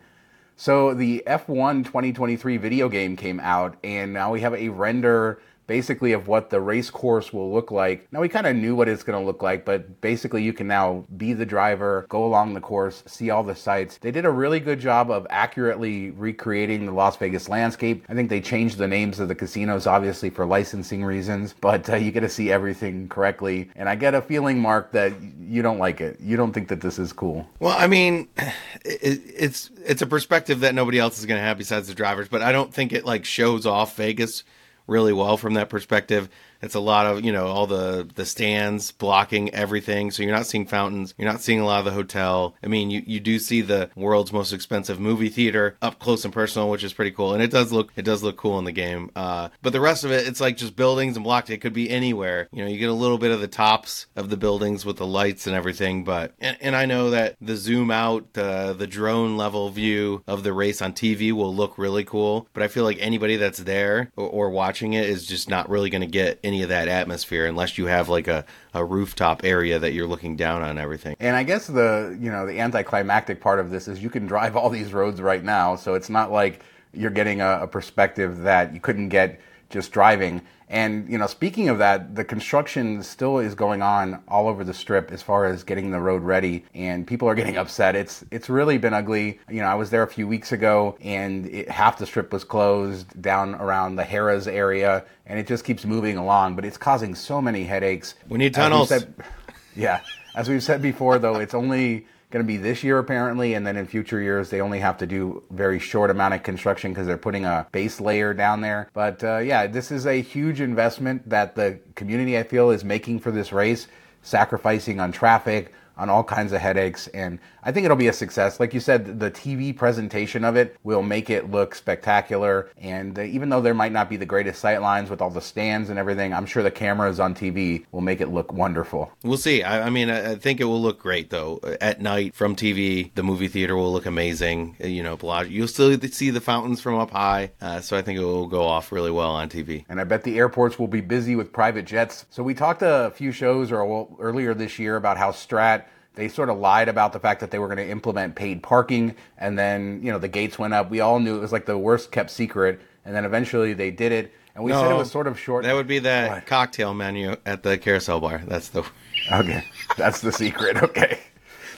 So 0.57 0.95
the 0.95 1.23
F1 1.27 1.85
2023 1.85 2.57
video 2.57 2.89
game 2.89 3.17
came 3.17 3.41
out, 3.41 3.77
and 3.85 4.15
now 4.15 4.33
we 4.33 4.41
have 4.41 4.55
a 4.55 4.71
render 4.71 5.41
basically 5.67 6.13
of 6.13 6.29
what 6.29 6.51
the 6.51 6.61
race 6.61 6.91
course 6.91 7.33
will 7.33 7.53
look 7.53 7.71
like. 7.71 8.07
Now 8.13 8.21
we 8.21 8.29
kind 8.29 8.47
of 8.47 8.57
knew 8.57 8.75
what 8.75 8.89
it's 8.89 9.03
going 9.03 9.19
to 9.19 9.25
look 9.25 9.43
like, 9.43 9.65
but 9.65 10.01
basically 10.01 10.43
you 10.43 10.53
can 10.53 10.67
now 10.67 11.05
be 11.17 11.33
the 11.33 11.47
driver, 11.47 12.07
go 12.09 12.25
along 12.25 12.55
the 12.55 12.61
course, 12.61 13.03
see 13.07 13.31
all 13.31 13.43
the 13.43 13.55
sights. 13.55 13.99
They 13.99 14.11
did 14.11 14.25
a 14.25 14.31
really 14.31 14.61
good 14.61 14.81
job 14.81 15.11
of 15.11 15.27
accurately 15.31 16.11
recreating 16.11 16.87
the 16.87 16.93
Las 16.93 17.17
Vegas 17.17 17.49
landscape. 17.49 18.05
I 18.09 18.15
think 18.15 18.31
they 18.31 18.41
changed 18.41 18.79
the 18.79 18.89
names 18.89 19.21
of 19.21 19.29
the 19.29 19.35
casinos 19.35 19.87
obviously 19.87 20.31
for 20.31 20.47
licensing 20.47 21.05
reasons, 21.05 21.55
but 21.61 21.89
uh, 21.89 21.97
you 21.97 22.11
get 22.11 22.21
to 22.21 22.29
see 22.29 22.51
everything 22.51 23.09
correctly. 23.09 23.71
And 23.77 23.89
I 23.89 23.95
get 23.95 24.15
a 24.15 24.23
feeling, 24.23 24.61
Mark, 24.61 24.93
that 24.93 25.13
you 25.41 25.63
don't 25.63 25.79
like 25.79 26.01
it. 26.01 26.21
You 26.21 26.37
don't 26.37 26.53
think 26.53 26.69
that 26.69 26.81
this 26.81 26.99
is 26.99 27.13
cool. 27.13 27.47
Well, 27.61 27.77
I 27.77 27.87
mean, 27.87 28.29
it, 28.85 29.21
it's 29.25 29.71
it's 29.85 30.03
a 30.03 30.07
perspective 30.07 30.61
that 30.61 30.75
nobody 30.75 30.99
else 30.99 31.19
is 31.19 31.27
going 31.27 31.39
to 31.39 31.45
have 31.45 31.59
besides 31.59 31.89
the 31.89 31.95
drivers, 31.95 32.29
but 32.29 32.43
I 32.43 32.53
don't 32.53 32.73
think 32.73 32.93
it 32.93 33.05
like 33.05 33.25
shows 33.25 33.67
off 33.67 33.97
Vegas 33.97 34.45
really 34.87 35.13
well 35.13 35.37
from 35.37 35.55
that 35.55 35.69
perspective. 35.69 36.29
It's 36.67 36.75
a 36.75 36.81
lot 36.81 37.07
of 37.07 37.25
you 37.25 37.31
know 37.31 37.47
all 37.47 37.69
the 37.69 38.09
the 38.17 38.27
stands 38.27 38.91
blocking 38.91 39.55
everything, 39.55 40.11
so 40.11 40.25
you're 40.25 40.35
not 40.35 40.47
seeing 40.47 40.67
fountains. 40.67 41.15
You're 41.17 41.31
not 41.31 41.41
seeing 41.41 41.61
a 41.61 41.65
lot 41.65 41.79
of 41.79 41.85
the 41.85 41.93
hotel. 41.93 42.57
I 42.61 42.67
mean, 42.67 42.91
you 42.91 43.05
you 43.07 43.21
do 43.21 43.39
see 43.39 43.61
the 43.61 43.89
world's 43.95 44.33
most 44.33 44.53
expensive 44.53 44.99
movie 44.99 45.29
theater 45.29 45.77
up 45.81 46.01
close 46.01 46.25
and 46.25 46.35
personal, 46.35 46.69
which 46.69 46.83
is 46.83 46.93
pretty 46.93 47.13
cool, 47.13 47.35
and 47.35 47.43
it 47.43 47.53
does 47.53 47.71
look 47.73 47.93
it 47.95 48.05
does 48.05 48.25
look 48.25 48.37
cool 48.37 48.59
in 48.59 48.65
the 48.65 48.73
game. 48.73 49.13
Uh, 49.15 49.49
but 49.63 49.73
the 49.73 49.81
rest 49.81 50.03
of 50.03 50.11
it, 50.11 50.27
it's 50.27 50.41
like 50.41 50.57
just 50.57 50.75
buildings 50.75 51.17
and 51.17 51.23
blocked. 51.23 51.51
It 51.51 51.59
could 51.59 51.73
be 51.73 51.89
anywhere. 51.89 52.49
You 52.53 52.65
know, 52.65 52.71
you 52.71 52.79
get 52.79 52.91
a 52.91 52.95
little 52.95 53.19
bit 53.19 53.31
of 53.31 53.41
the 53.41 53.47
tops 53.47 54.07
of 54.17 54.29
the 54.29 54.37
buildings 54.37 54.85
with 54.85 54.97
the 54.97 55.07
lights 55.07 55.47
and 55.47 55.55
everything, 55.55 56.03
but 56.03 56.35
and, 56.41 56.57
and 56.61 56.75
I 56.75 56.87
know 56.87 57.11
that 57.11 57.37
the 57.41 57.57
zoom 57.57 57.93
out, 57.93 58.37
uh, 58.37 58.73
the 58.73 58.89
drone 58.89 59.37
level 59.37 59.71
view 59.71 60.25
of 60.27 60.43
the 60.43 60.53
race 60.53 60.83
on 60.83 60.93
TV 60.95 61.31
will 61.33 61.55
look 61.55 61.79
really 61.79 62.05
cool. 62.05 62.49
But 62.53 62.65
I 62.65 62.69
feel 62.69 62.83
like 62.83 62.99
anybody 63.01 63.37
that's 63.37 63.59
there 63.59 64.11
or, 64.17 64.29
or 64.29 64.51
watching 64.51 64.95
it 64.95 65.09
is 65.09 65.27
just 65.27 65.49
not 65.49 65.71
really 65.71 65.91
going 65.91 66.01
to 66.01 66.07
get 66.07 66.41
any 66.43 66.56
of 66.63 66.69
that 66.71 66.89
atmosphere 66.89 67.47
unless 67.47 67.79
you 67.79 67.87
have 67.87 68.09
like 68.09 68.29
a, 68.29 68.45
a 68.75 68.85
rooftop 68.85 69.45
area 69.45 69.79
that 69.79 69.93
you're 69.93 70.07
looking 70.07 70.37
down 70.37 70.63
on 70.63 70.79
everything. 70.79 71.17
And 71.21 71.37
I 71.37 71.43
guess 71.43 71.67
the 71.67 72.17
you 72.21 72.31
know 72.31 72.47
the 72.47 72.61
anticlimactic 72.61 73.41
part 73.41 73.61
of 73.61 73.71
this 73.71 73.89
is 73.89 74.03
you 74.03 74.11
can 74.11 74.27
drive 74.27 74.57
all 74.57 74.71
these 74.71 74.93
roads 74.93 75.21
right 75.21 75.43
now, 75.43 75.77
so 75.77 75.95
it's 75.95 76.11
not 76.11 76.31
like 76.31 76.63
you're 76.93 77.11
getting 77.11 77.41
a, 77.41 77.61
a 77.63 77.67
perspective 77.67 78.39
that 78.39 78.73
you 78.73 78.81
couldn't 78.81 79.09
get 79.09 79.41
just 79.71 79.93
driving. 79.93 80.43
And 80.69 81.09
you 81.09 81.17
know, 81.17 81.29
speaking 81.29 81.69
of 81.69 81.79
that, 81.79 82.17
the 82.17 82.25
construction 82.25 83.03
still 83.03 83.39
is 83.39 83.55
going 83.55 83.83
on 83.83 84.23
all 84.27 84.49
over 84.49 84.65
the 84.65 84.75
strip 84.75 85.13
as 85.13 85.23
far 85.23 85.45
as 85.45 85.63
getting 85.63 85.93
the 85.93 86.01
road 86.01 86.23
ready, 86.23 86.65
and 86.75 87.07
people 87.07 87.29
are 87.29 87.37
getting 87.37 87.57
upset. 87.63 87.95
It's 87.95 88.25
it's 88.33 88.49
really 88.49 88.77
been 88.77 88.93
ugly. 88.93 89.39
You 89.49 89.61
know, 89.61 89.69
I 89.69 89.75
was 89.75 89.91
there 89.91 90.03
a 90.03 90.09
few 90.09 90.27
weeks 90.27 90.51
ago, 90.51 90.99
and 91.01 91.47
it, 91.47 91.71
half 91.71 91.99
the 91.99 92.07
strip 92.07 92.33
was 92.33 92.43
closed 92.43 93.21
down 93.23 93.55
around 93.55 93.95
the 93.95 94.03
Harrah's 94.03 94.49
area, 94.49 95.05
and 95.25 95.39
it 95.39 95.47
just 95.47 95.65
keeps 95.65 95.85
moving 95.85 96.17
along. 96.17 96.57
But 96.57 96.65
it's 96.65 96.79
causing 96.79 97.15
so 97.15 97.41
many 97.41 97.63
headaches. 97.63 98.17
We 98.29 98.39
need 98.39 98.53
tunnels. 98.53 98.89
Said, 98.89 99.15
yeah, 99.77 100.01
as 100.35 100.49
we've 100.49 100.65
said 100.65 100.83
before, 100.83 101.21
though, 101.21 101.37
it's 101.37 101.55
only 101.55 102.07
going 102.37 102.47
to 102.47 102.53
be 102.53 102.59
this 102.59 102.85
year 102.85 102.99
apparently, 102.99 103.55
and 103.55 103.67
then 103.67 103.79
in 103.79 103.87
future 103.87 104.21
years 104.21 104.51
they 104.51 104.61
only 104.61 104.79
have 104.79 104.99
to 104.99 105.07
do 105.07 105.43
very 105.51 105.79
short 105.79 106.11
amount 106.11 106.35
of 106.35 106.43
construction 106.43 106.93
because 106.93 107.07
they're 107.07 107.17
putting 107.17 107.47
a 107.47 107.67
base 107.73 107.99
layer 107.99 108.35
down 108.35 108.61
there. 108.61 108.91
But 108.93 109.25
uh, 109.25 109.39
yeah, 109.39 109.67
this 109.67 109.91
is 109.91 110.07
a 110.07 110.21
huge 110.21 110.61
investment 110.61 111.27
that 111.31 111.55
the 111.55 111.79
community 111.95 112.37
I 112.37 112.43
feel 112.43 112.71
is 112.71 112.85
making 112.85 113.21
for 113.21 113.31
this 113.31 113.53
race, 113.53 113.87
sacrificing 114.21 115.01
on 115.01 115.13
traffic, 115.13 115.73
on 115.97 116.11
all 116.11 116.25
kinds 116.25 116.53
of 116.53 116.61
headaches. 116.61 117.09
And 117.09 117.39
I 117.63 117.73
think 117.73 117.85
it'll 117.85 117.97
be 117.97 118.09
a 118.09 118.13
success. 118.13 118.61
Like 118.61 118.75
you 118.75 118.81
said, 118.81 119.19
the 119.19 119.31
TV 119.31 119.77
presentation 119.77 120.45
of 120.45 120.57
it 120.57 120.77
will 120.85 121.03
make 121.03 121.31
it 121.31 121.51
look 121.51 121.75
spectacular. 121.75 122.71
And 122.77 123.19
even 123.19 123.49
though 123.49 123.61
there 123.61 123.75
might 123.75 123.93
not 123.93 124.09
be 124.09 124.17
the 124.17 124.27
greatest 124.27 124.61
sight 124.61 124.81
lines 124.83 125.11
with 125.11 125.21
all 125.21 125.31
the 125.31 125.41
stands 125.41 125.91
and 125.91 125.99
everything, 125.99 126.33
I'm 126.33 126.47
sure 126.47 126.63
the 126.63 126.71
cameras 126.71 127.19
on 127.19 127.35
TV 127.35 127.85
will 127.93 128.03
make 128.03 128.21
it 128.21 128.29
look 128.29 128.53
wonderful. 128.53 129.11
We'll 129.23 129.39
see. 129.39 129.63
I, 129.63 129.87
I 129.87 129.91
mean, 129.91 130.11
I, 130.11 130.37
think 130.37 130.61
it 130.61 130.65
will 130.65 130.81
look 130.81 131.01
great 131.01 131.31
though. 131.31 131.61
At 131.81 132.01
night 132.01 132.35
from 132.35 132.55
TV, 132.55 133.13
the 133.15 133.23
movie 133.23 133.49
theater 133.49 133.75
will 133.75 133.93
look 133.93 134.07
amazing. 134.07 134.77
You 134.79 135.03
know, 135.03 135.19
you'll 135.43 135.69
still 135.69 135.99
see 136.11 136.31
the 136.31 136.41
fountains 136.41 136.81
from 136.81 136.97
up 136.97 137.11
high. 137.11 137.53
Uh, 137.61 137.81
so 137.81 137.97
I 137.97 138.03
think 138.03 138.19
it 138.19 138.25
will 138.25 138.47
go 138.47 138.65
off 138.65 138.93
really 138.93 139.11
well 139.11 139.31
on 139.31 139.49
TV. 139.49 139.85
And 139.89 140.01
I 140.01 140.05
bet 140.05 140.23
the 140.23 140.39
airports 140.39 140.79
will 140.79 140.89
be 140.89 141.01
busy 141.01 141.37
with 141.37 141.53
private 141.53 141.87
jets. 141.87 142.27
So 142.31 142.43
we 142.43 142.55
talked 142.55 142.83
a 142.83 143.13
few 143.15 143.33
shows 143.33 143.73
or 143.73 144.09
earlier 144.21 144.55
this 144.55 144.79
year 144.79 144.97
about 144.97 145.17
how 145.17 145.31
Strat 145.31 145.86
they 146.17 146.29
sort 146.29 146.49
of 146.49 146.59
lied 146.59 146.89
about 146.89 147.13
the 147.13 147.21
fact 147.21 147.41
that 147.41 147.51
they 147.51 147.59
were 147.59 147.69
going 147.69 147.79
to 147.79 147.89
implement 147.89 148.35
paid 148.35 148.63
parking 148.63 149.15
and 149.39 149.57
then 149.59 150.01
you 150.03 150.11
know 150.11 150.19
the 150.19 150.29
gates 150.29 150.59
went 150.59 150.75
up. 150.75 150.91
We 150.91 151.01
all 151.01 151.21
knew 151.21 151.37
it 151.37 151.41
was 151.41 151.53
like 151.53 151.67
the 151.67 151.79
worst 151.79 152.11
kept 152.11 152.31
secret 152.31 152.81
and 153.05 153.15
then 153.15 153.25
eventually 153.25 153.73
they 153.73 153.93
did 153.93 154.11
it. 154.11 154.33
And 154.55 154.65
we 154.65 154.73
no, 154.73 154.83
said 154.83 154.91
it 154.91 154.97
was 154.97 155.11
sort 155.11 155.27
of 155.27 155.39
short 155.39 155.65
that 155.65 155.75
would 155.75 155.87
be 155.87 156.01
that 156.01 156.31
what? 156.31 156.47
cocktail 156.47 156.95
menu 156.95 157.37
at 157.47 157.63
the 157.63 157.79
carousel 157.79 158.21
bar. 158.21 158.43
That's 158.47 158.71
the 158.71 158.85
okay. 159.31 159.65
That's 159.97 160.21
the 160.21 160.33
secret. 160.33 160.83
Okay. 160.83 161.21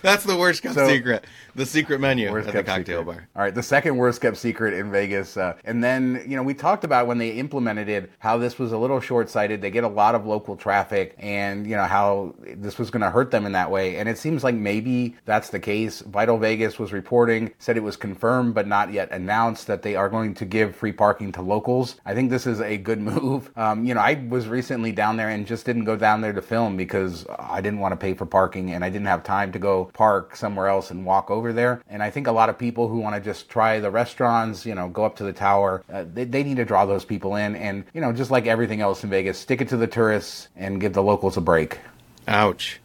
That's 0.00 0.22
the 0.22 0.36
worst 0.36 0.62
kept 0.62 0.76
so, 0.76 0.88
secret 0.88 1.24
the 1.58 1.66
secret 1.66 2.00
menu 2.00 2.30
worst 2.30 2.48
at 2.48 2.54
the 2.54 2.62
cocktail 2.62 3.00
secret. 3.00 3.16
bar. 3.16 3.28
All 3.36 3.42
right, 3.42 3.54
the 3.54 3.62
second 3.62 3.96
worst 3.96 4.20
kept 4.20 4.36
secret 4.36 4.74
in 4.74 4.90
Vegas. 4.90 5.36
Uh, 5.36 5.54
and 5.64 5.82
then, 5.84 6.24
you 6.26 6.36
know, 6.36 6.42
we 6.42 6.54
talked 6.54 6.84
about 6.84 7.06
when 7.06 7.18
they 7.18 7.30
implemented 7.30 7.88
it, 7.88 8.10
how 8.18 8.38
this 8.38 8.58
was 8.58 8.72
a 8.72 8.78
little 8.78 9.00
short 9.00 9.28
sighted. 9.28 9.60
They 9.60 9.70
get 9.70 9.84
a 9.84 9.88
lot 9.88 10.14
of 10.14 10.24
local 10.26 10.56
traffic 10.56 11.14
and, 11.18 11.66
you 11.66 11.76
know, 11.76 11.84
how 11.84 12.34
this 12.40 12.78
was 12.78 12.90
going 12.90 13.02
to 13.02 13.10
hurt 13.10 13.30
them 13.30 13.44
in 13.44 13.52
that 13.52 13.70
way. 13.70 13.96
And 13.96 14.08
it 14.08 14.16
seems 14.16 14.44
like 14.44 14.54
maybe 14.54 15.16
that's 15.24 15.50
the 15.50 15.60
case. 15.60 16.00
Vital 16.00 16.38
Vegas 16.38 16.78
was 16.78 16.92
reporting, 16.92 17.52
said 17.58 17.76
it 17.76 17.82
was 17.82 17.96
confirmed 17.96 18.54
but 18.54 18.66
not 18.66 18.92
yet 18.92 19.10
announced 19.10 19.66
that 19.66 19.82
they 19.82 19.96
are 19.96 20.08
going 20.08 20.34
to 20.34 20.44
give 20.44 20.74
free 20.74 20.92
parking 20.92 21.32
to 21.32 21.42
locals. 21.42 21.96
I 22.06 22.14
think 22.14 22.30
this 22.30 22.46
is 22.46 22.60
a 22.60 22.76
good 22.76 23.00
move. 23.08 23.50
Um, 23.56 23.84
you 23.84 23.94
know, 23.94 24.00
I 24.00 24.14
was 24.28 24.46
recently 24.46 24.92
down 24.92 25.16
there 25.16 25.28
and 25.28 25.46
just 25.46 25.66
didn't 25.66 25.84
go 25.84 25.96
down 25.96 26.20
there 26.20 26.32
to 26.32 26.42
film 26.42 26.76
because 26.76 27.26
I 27.38 27.60
didn't 27.60 27.80
want 27.80 27.92
to 27.92 27.96
pay 27.96 28.14
for 28.14 28.26
parking 28.26 28.70
and 28.70 28.84
I 28.84 28.90
didn't 28.90 29.06
have 29.06 29.24
time 29.24 29.52
to 29.52 29.58
go 29.58 29.90
park 29.94 30.36
somewhere 30.36 30.68
else 30.68 30.90
and 30.90 31.04
walk 31.04 31.30
over 31.30 31.47
over 31.48 31.54
there. 31.54 31.82
And 31.88 32.02
I 32.02 32.10
think 32.10 32.26
a 32.26 32.32
lot 32.32 32.48
of 32.48 32.58
people 32.58 32.88
who 32.88 32.98
want 32.98 33.14
to 33.16 33.20
just 33.20 33.48
try 33.48 33.80
the 33.80 33.90
restaurants, 33.90 34.66
you 34.66 34.74
know, 34.74 34.88
go 34.88 35.04
up 35.04 35.16
to 35.16 35.24
the 35.24 35.32
tower, 35.32 35.82
uh, 35.92 36.04
they, 36.12 36.24
they 36.24 36.42
need 36.42 36.58
to 36.58 36.64
draw 36.64 36.84
those 36.84 37.04
people 37.04 37.36
in. 37.36 37.56
And, 37.56 37.84
you 37.94 38.00
know, 38.00 38.12
just 38.12 38.30
like 38.30 38.46
everything 38.46 38.80
else 38.80 39.02
in 39.02 39.10
Vegas, 39.10 39.38
stick 39.38 39.60
it 39.60 39.68
to 39.70 39.76
the 39.76 39.86
tourists 39.86 40.48
and 40.56 40.80
give 40.80 40.92
the 40.92 41.02
locals 41.02 41.36
a 41.36 41.40
break. 41.40 41.78
Ouch. 42.26 42.80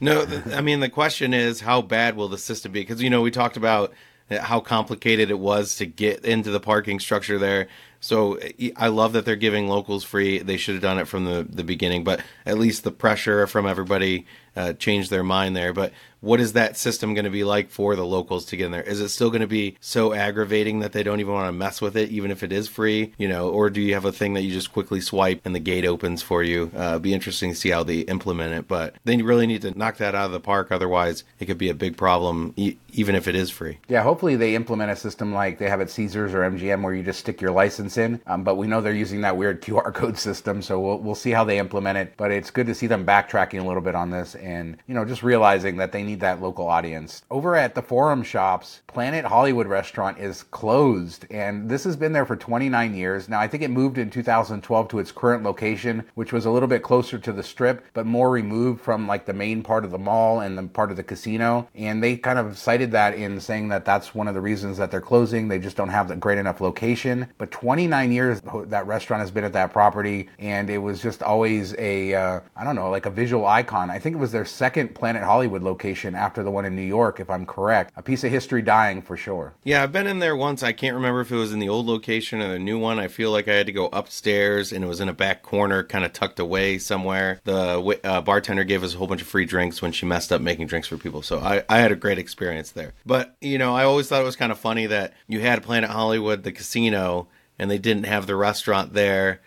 No, 0.00 0.26
I 0.52 0.60
mean, 0.60 0.80
the 0.80 0.88
question 0.88 1.32
is 1.32 1.60
how 1.60 1.82
bad 1.82 2.16
will 2.16 2.28
the 2.28 2.38
system 2.38 2.72
be? 2.72 2.80
Because, 2.80 3.02
you 3.02 3.10
know, 3.10 3.22
we 3.22 3.30
talked 3.30 3.56
about 3.56 3.92
how 4.30 4.60
complicated 4.60 5.30
it 5.30 5.38
was 5.38 5.76
to 5.76 5.86
get 5.86 6.24
into 6.24 6.50
the 6.50 6.60
parking 6.60 7.00
structure 7.00 7.38
there. 7.38 7.68
So 8.00 8.38
I 8.76 8.88
love 8.88 9.14
that 9.14 9.24
they're 9.24 9.36
giving 9.36 9.68
locals 9.68 10.04
free. 10.04 10.38
They 10.38 10.56
should 10.56 10.74
have 10.74 10.82
done 10.82 10.98
it 10.98 11.08
from 11.08 11.24
the, 11.24 11.46
the 11.48 11.64
beginning, 11.64 12.04
but 12.04 12.20
at 12.46 12.58
least 12.58 12.84
the 12.84 12.92
pressure 12.92 13.46
from 13.46 13.66
everybody 13.66 14.26
uh, 14.58 14.72
changed 14.74 15.10
their 15.10 15.22
mind 15.22 15.56
there. 15.56 15.72
But 15.72 15.92
what 16.20 16.40
is 16.40 16.54
that 16.54 16.76
system 16.76 17.14
going 17.14 17.24
to 17.24 17.30
be 17.30 17.44
like 17.44 17.70
for 17.70 17.94
the 17.94 18.04
locals 18.04 18.46
to 18.46 18.56
get 18.56 18.66
in 18.66 18.72
there? 18.72 18.82
Is 18.82 19.00
it 19.00 19.08
still 19.10 19.30
going 19.30 19.40
to 19.40 19.46
be 19.46 19.76
so 19.80 20.12
aggravating 20.12 20.80
that 20.80 20.92
they 20.92 21.02
don't 21.02 21.20
even 21.20 21.32
want 21.32 21.48
to 21.48 21.52
mess 21.52 21.80
with 21.80 21.96
it, 21.96 22.10
even 22.10 22.30
if 22.30 22.42
it 22.42 22.52
is 22.52 22.68
free? 22.68 23.12
You 23.18 23.28
know, 23.28 23.48
or 23.48 23.70
do 23.70 23.80
you 23.80 23.94
have 23.94 24.04
a 24.04 24.12
thing 24.12 24.34
that 24.34 24.42
you 24.42 24.52
just 24.52 24.72
quickly 24.72 25.00
swipe 25.00 25.40
and 25.44 25.54
the 25.54 25.60
gate 25.60 25.84
opens 25.84 26.22
for 26.22 26.42
you? 26.42 26.70
Uh, 26.74 26.98
be 26.98 27.14
interesting 27.14 27.50
to 27.50 27.56
see 27.56 27.70
how 27.70 27.84
they 27.84 28.00
implement 28.00 28.54
it, 28.54 28.68
but 28.68 28.96
they 29.04 29.16
really 29.18 29.46
need 29.46 29.62
to 29.62 29.76
knock 29.78 29.98
that 29.98 30.14
out 30.14 30.26
of 30.26 30.32
the 30.32 30.40
park. 30.40 30.72
Otherwise, 30.72 31.24
it 31.38 31.46
could 31.46 31.58
be 31.58 31.68
a 31.68 31.74
big 31.74 31.96
problem, 31.96 32.52
e- 32.56 32.76
even 32.92 33.14
if 33.14 33.28
it 33.28 33.36
is 33.36 33.50
free. 33.50 33.78
Yeah, 33.88 34.02
hopefully 34.02 34.36
they 34.36 34.54
implement 34.54 34.90
a 34.90 34.96
system 34.96 35.32
like 35.32 35.58
they 35.58 35.68
have 35.68 35.80
at 35.80 35.90
Caesars 35.90 36.34
or 36.34 36.40
MGM 36.40 36.82
where 36.82 36.94
you 36.94 37.02
just 37.02 37.20
stick 37.20 37.40
your 37.40 37.52
license 37.52 37.96
in. 37.96 38.20
Um, 38.26 38.42
but 38.42 38.56
we 38.56 38.66
know 38.66 38.80
they're 38.80 38.92
using 38.92 39.20
that 39.20 39.36
weird 39.36 39.62
QR 39.68 39.94
code 39.94 40.18
system, 40.18 40.62
so 40.62 40.80
we'll, 40.80 40.98
we'll 40.98 41.14
see 41.14 41.30
how 41.30 41.44
they 41.44 41.58
implement 41.58 41.98
it. 41.98 42.14
But 42.16 42.32
it's 42.32 42.50
good 42.50 42.66
to 42.66 42.74
see 42.74 42.88
them 42.88 43.06
backtracking 43.06 43.60
a 43.60 43.64
little 43.64 43.82
bit 43.82 43.94
on 43.94 44.10
this 44.10 44.34
and, 44.48 44.78
you 44.86 44.94
know, 44.94 45.04
just 45.04 45.22
realizing 45.22 45.76
that 45.76 45.92
they 45.92 46.02
need 46.02 46.20
that 46.20 46.40
local 46.40 46.66
audience. 46.66 47.22
Over 47.30 47.54
at 47.54 47.74
the 47.74 47.82
Forum 47.82 48.22
Shops, 48.22 48.80
Planet 48.86 49.26
Hollywood 49.26 49.66
restaurant 49.66 50.18
is 50.18 50.42
closed, 50.44 51.26
and 51.30 51.68
this 51.68 51.84
has 51.84 51.96
been 51.96 52.12
there 52.12 52.24
for 52.24 52.36
29 52.36 52.94
years. 52.94 53.28
Now, 53.28 53.40
I 53.40 53.46
think 53.46 53.62
it 53.62 53.70
moved 53.70 53.98
in 53.98 54.08
2012 54.08 54.88
to 54.88 54.98
its 54.98 55.12
current 55.12 55.42
location, 55.42 56.04
which 56.14 56.32
was 56.32 56.46
a 56.46 56.50
little 56.50 56.68
bit 56.68 56.82
closer 56.82 57.18
to 57.18 57.32
the 57.32 57.42
strip, 57.42 57.84
but 57.92 58.06
more 58.06 58.30
removed 58.30 58.80
from 58.80 59.06
like 59.06 59.26
the 59.26 59.34
main 59.34 59.62
part 59.62 59.84
of 59.84 59.90
the 59.90 59.98
mall 59.98 60.40
and 60.40 60.56
the 60.56 60.62
part 60.62 60.90
of 60.90 60.96
the 60.96 61.02
casino. 61.02 61.68
And 61.74 62.02
they 62.02 62.16
kind 62.16 62.38
of 62.38 62.56
cited 62.56 62.92
that 62.92 63.14
in 63.14 63.40
saying 63.40 63.68
that 63.68 63.84
that's 63.84 64.14
one 64.14 64.28
of 64.28 64.34
the 64.34 64.40
reasons 64.40 64.78
that 64.78 64.90
they're 64.90 65.00
closing. 65.00 65.48
They 65.48 65.58
just 65.58 65.76
don't 65.76 65.90
have 65.90 66.08
the 66.08 66.16
great 66.16 66.38
enough 66.38 66.60
location. 66.62 67.26
But 67.36 67.50
29 67.50 68.12
years 68.12 68.40
that 68.66 68.86
restaurant 68.86 69.20
has 69.20 69.30
been 69.30 69.44
at 69.44 69.52
that 69.52 69.72
property, 69.72 70.30
and 70.38 70.70
it 70.70 70.78
was 70.78 71.02
just 71.02 71.22
always 71.22 71.74
a 71.78 72.14
uh, 72.14 72.40
I 72.56 72.64
don't 72.64 72.76
know, 72.76 72.90
like 72.90 73.06
a 73.06 73.10
visual 73.10 73.46
icon. 73.46 73.90
I 73.90 73.98
think 73.98 74.16
it 74.16 74.18
was 74.18 74.32
their 74.38 74.44
second 74.44 74.94
Planet 74.94 75.24
Hollywood 75.24 75.64
location 75.64 76.14
after 76.14 76.44
the 76.44 76.50
one 76.52 76.64
in 76.64 76.76
New 76.76 76.82
York, 76.82 77.18
if 77.18 77.28
I'm 77.28 77.44
correct. 77.44 77.92
A 77.96 78.02
piece 78.02 78.22
of 78.22 78.30
history 78.30 78.62
dying 78.62 79.02
for 79.02 79.16
sure. 79.16 79.52
Yeah, 79.64 79.82
I've 79.82 79.90
been 79.90 80.06
in 80.06 80.20
there 80.20 80.36
once. 80.36 80.62
I 80.62 80.70
can't 80.70 80.94
remember 80.94 81.22
if 81.22 81.32
it 81.32 81.36
was 81.36 81.52
in 81.52 81.58
the 81.58 81.68
old 81.68 81.86
location 81.86 82.40
or 82.40 82.52
the 82.52 82.58
new 82.60 82.78
one. 82.78 83.00
I 83.00 83.08
feel 83.08 83.32
like 83.32 83.48
I 83.48 83.54
had 83.54 83.66
to 83.66 83.72
go 83.72 83.88
upstairs 83.92 84.72
and 84.72 84.84
it 84.84 84.86
was 84.86 85.00
in 85.00 85.08
a 85.08 85.12
back 85.12 85.42
corner, 85.42 85.82
kind 85.82 86.04
of 86.04 86.12
tucked 86.12 86.38
away 86.38 86.78
somewhere. 86.78 87.40
The 87.42 87.98
uh, 88.04 88.20
bartender 88.20 88.62
gave 88.62 88.84
us 88.84 88.94
a 88.94 88.98
whole 88.98 89.08
bunch 89.08 89.22
of 89.22 89.26
free 89.26 89.44
drinks 89.44 89.82
when 89.82 89.90
she 89.90 90.06
messed 90.06 90.30
up 90.30 90.40
making 90.40 90.68
drinks 90.68 90.86
for 90.86 90.96
people. 90.96 91.22
So 91.22 91.40
I, 91.40 91.64
I 91.68 91.78
had 91.78 91.90
a 91.90 91.96
great 91.96 92.20
experience 92.20 92.70
there. 92.70 92.94
But, 93.04 93.34
you 93.40 93.58
know, 93.58 93.74
I 93.74 93.82
always 93.82 94.06
thought 94.06 94.22
it 94.22 94.24
was 94.24 94.36
kind 94.36 94.52
of 94.52 94.58
funny 94.60 94.86
that 94.86 95.14
you 95.26 95.40
had 95.40 95.64
Planet 95.64 95.90
Hollywood, 95.90 96.44
the 96.44 96.52
casino, 96.52 97.26
and 97.58 97.68
they 97.68 97.78
didn't 97.78 98.04
have 98.04 98.28
the 98.28 98.36
restaurant 98.36 98.92
there. 98.92 99.40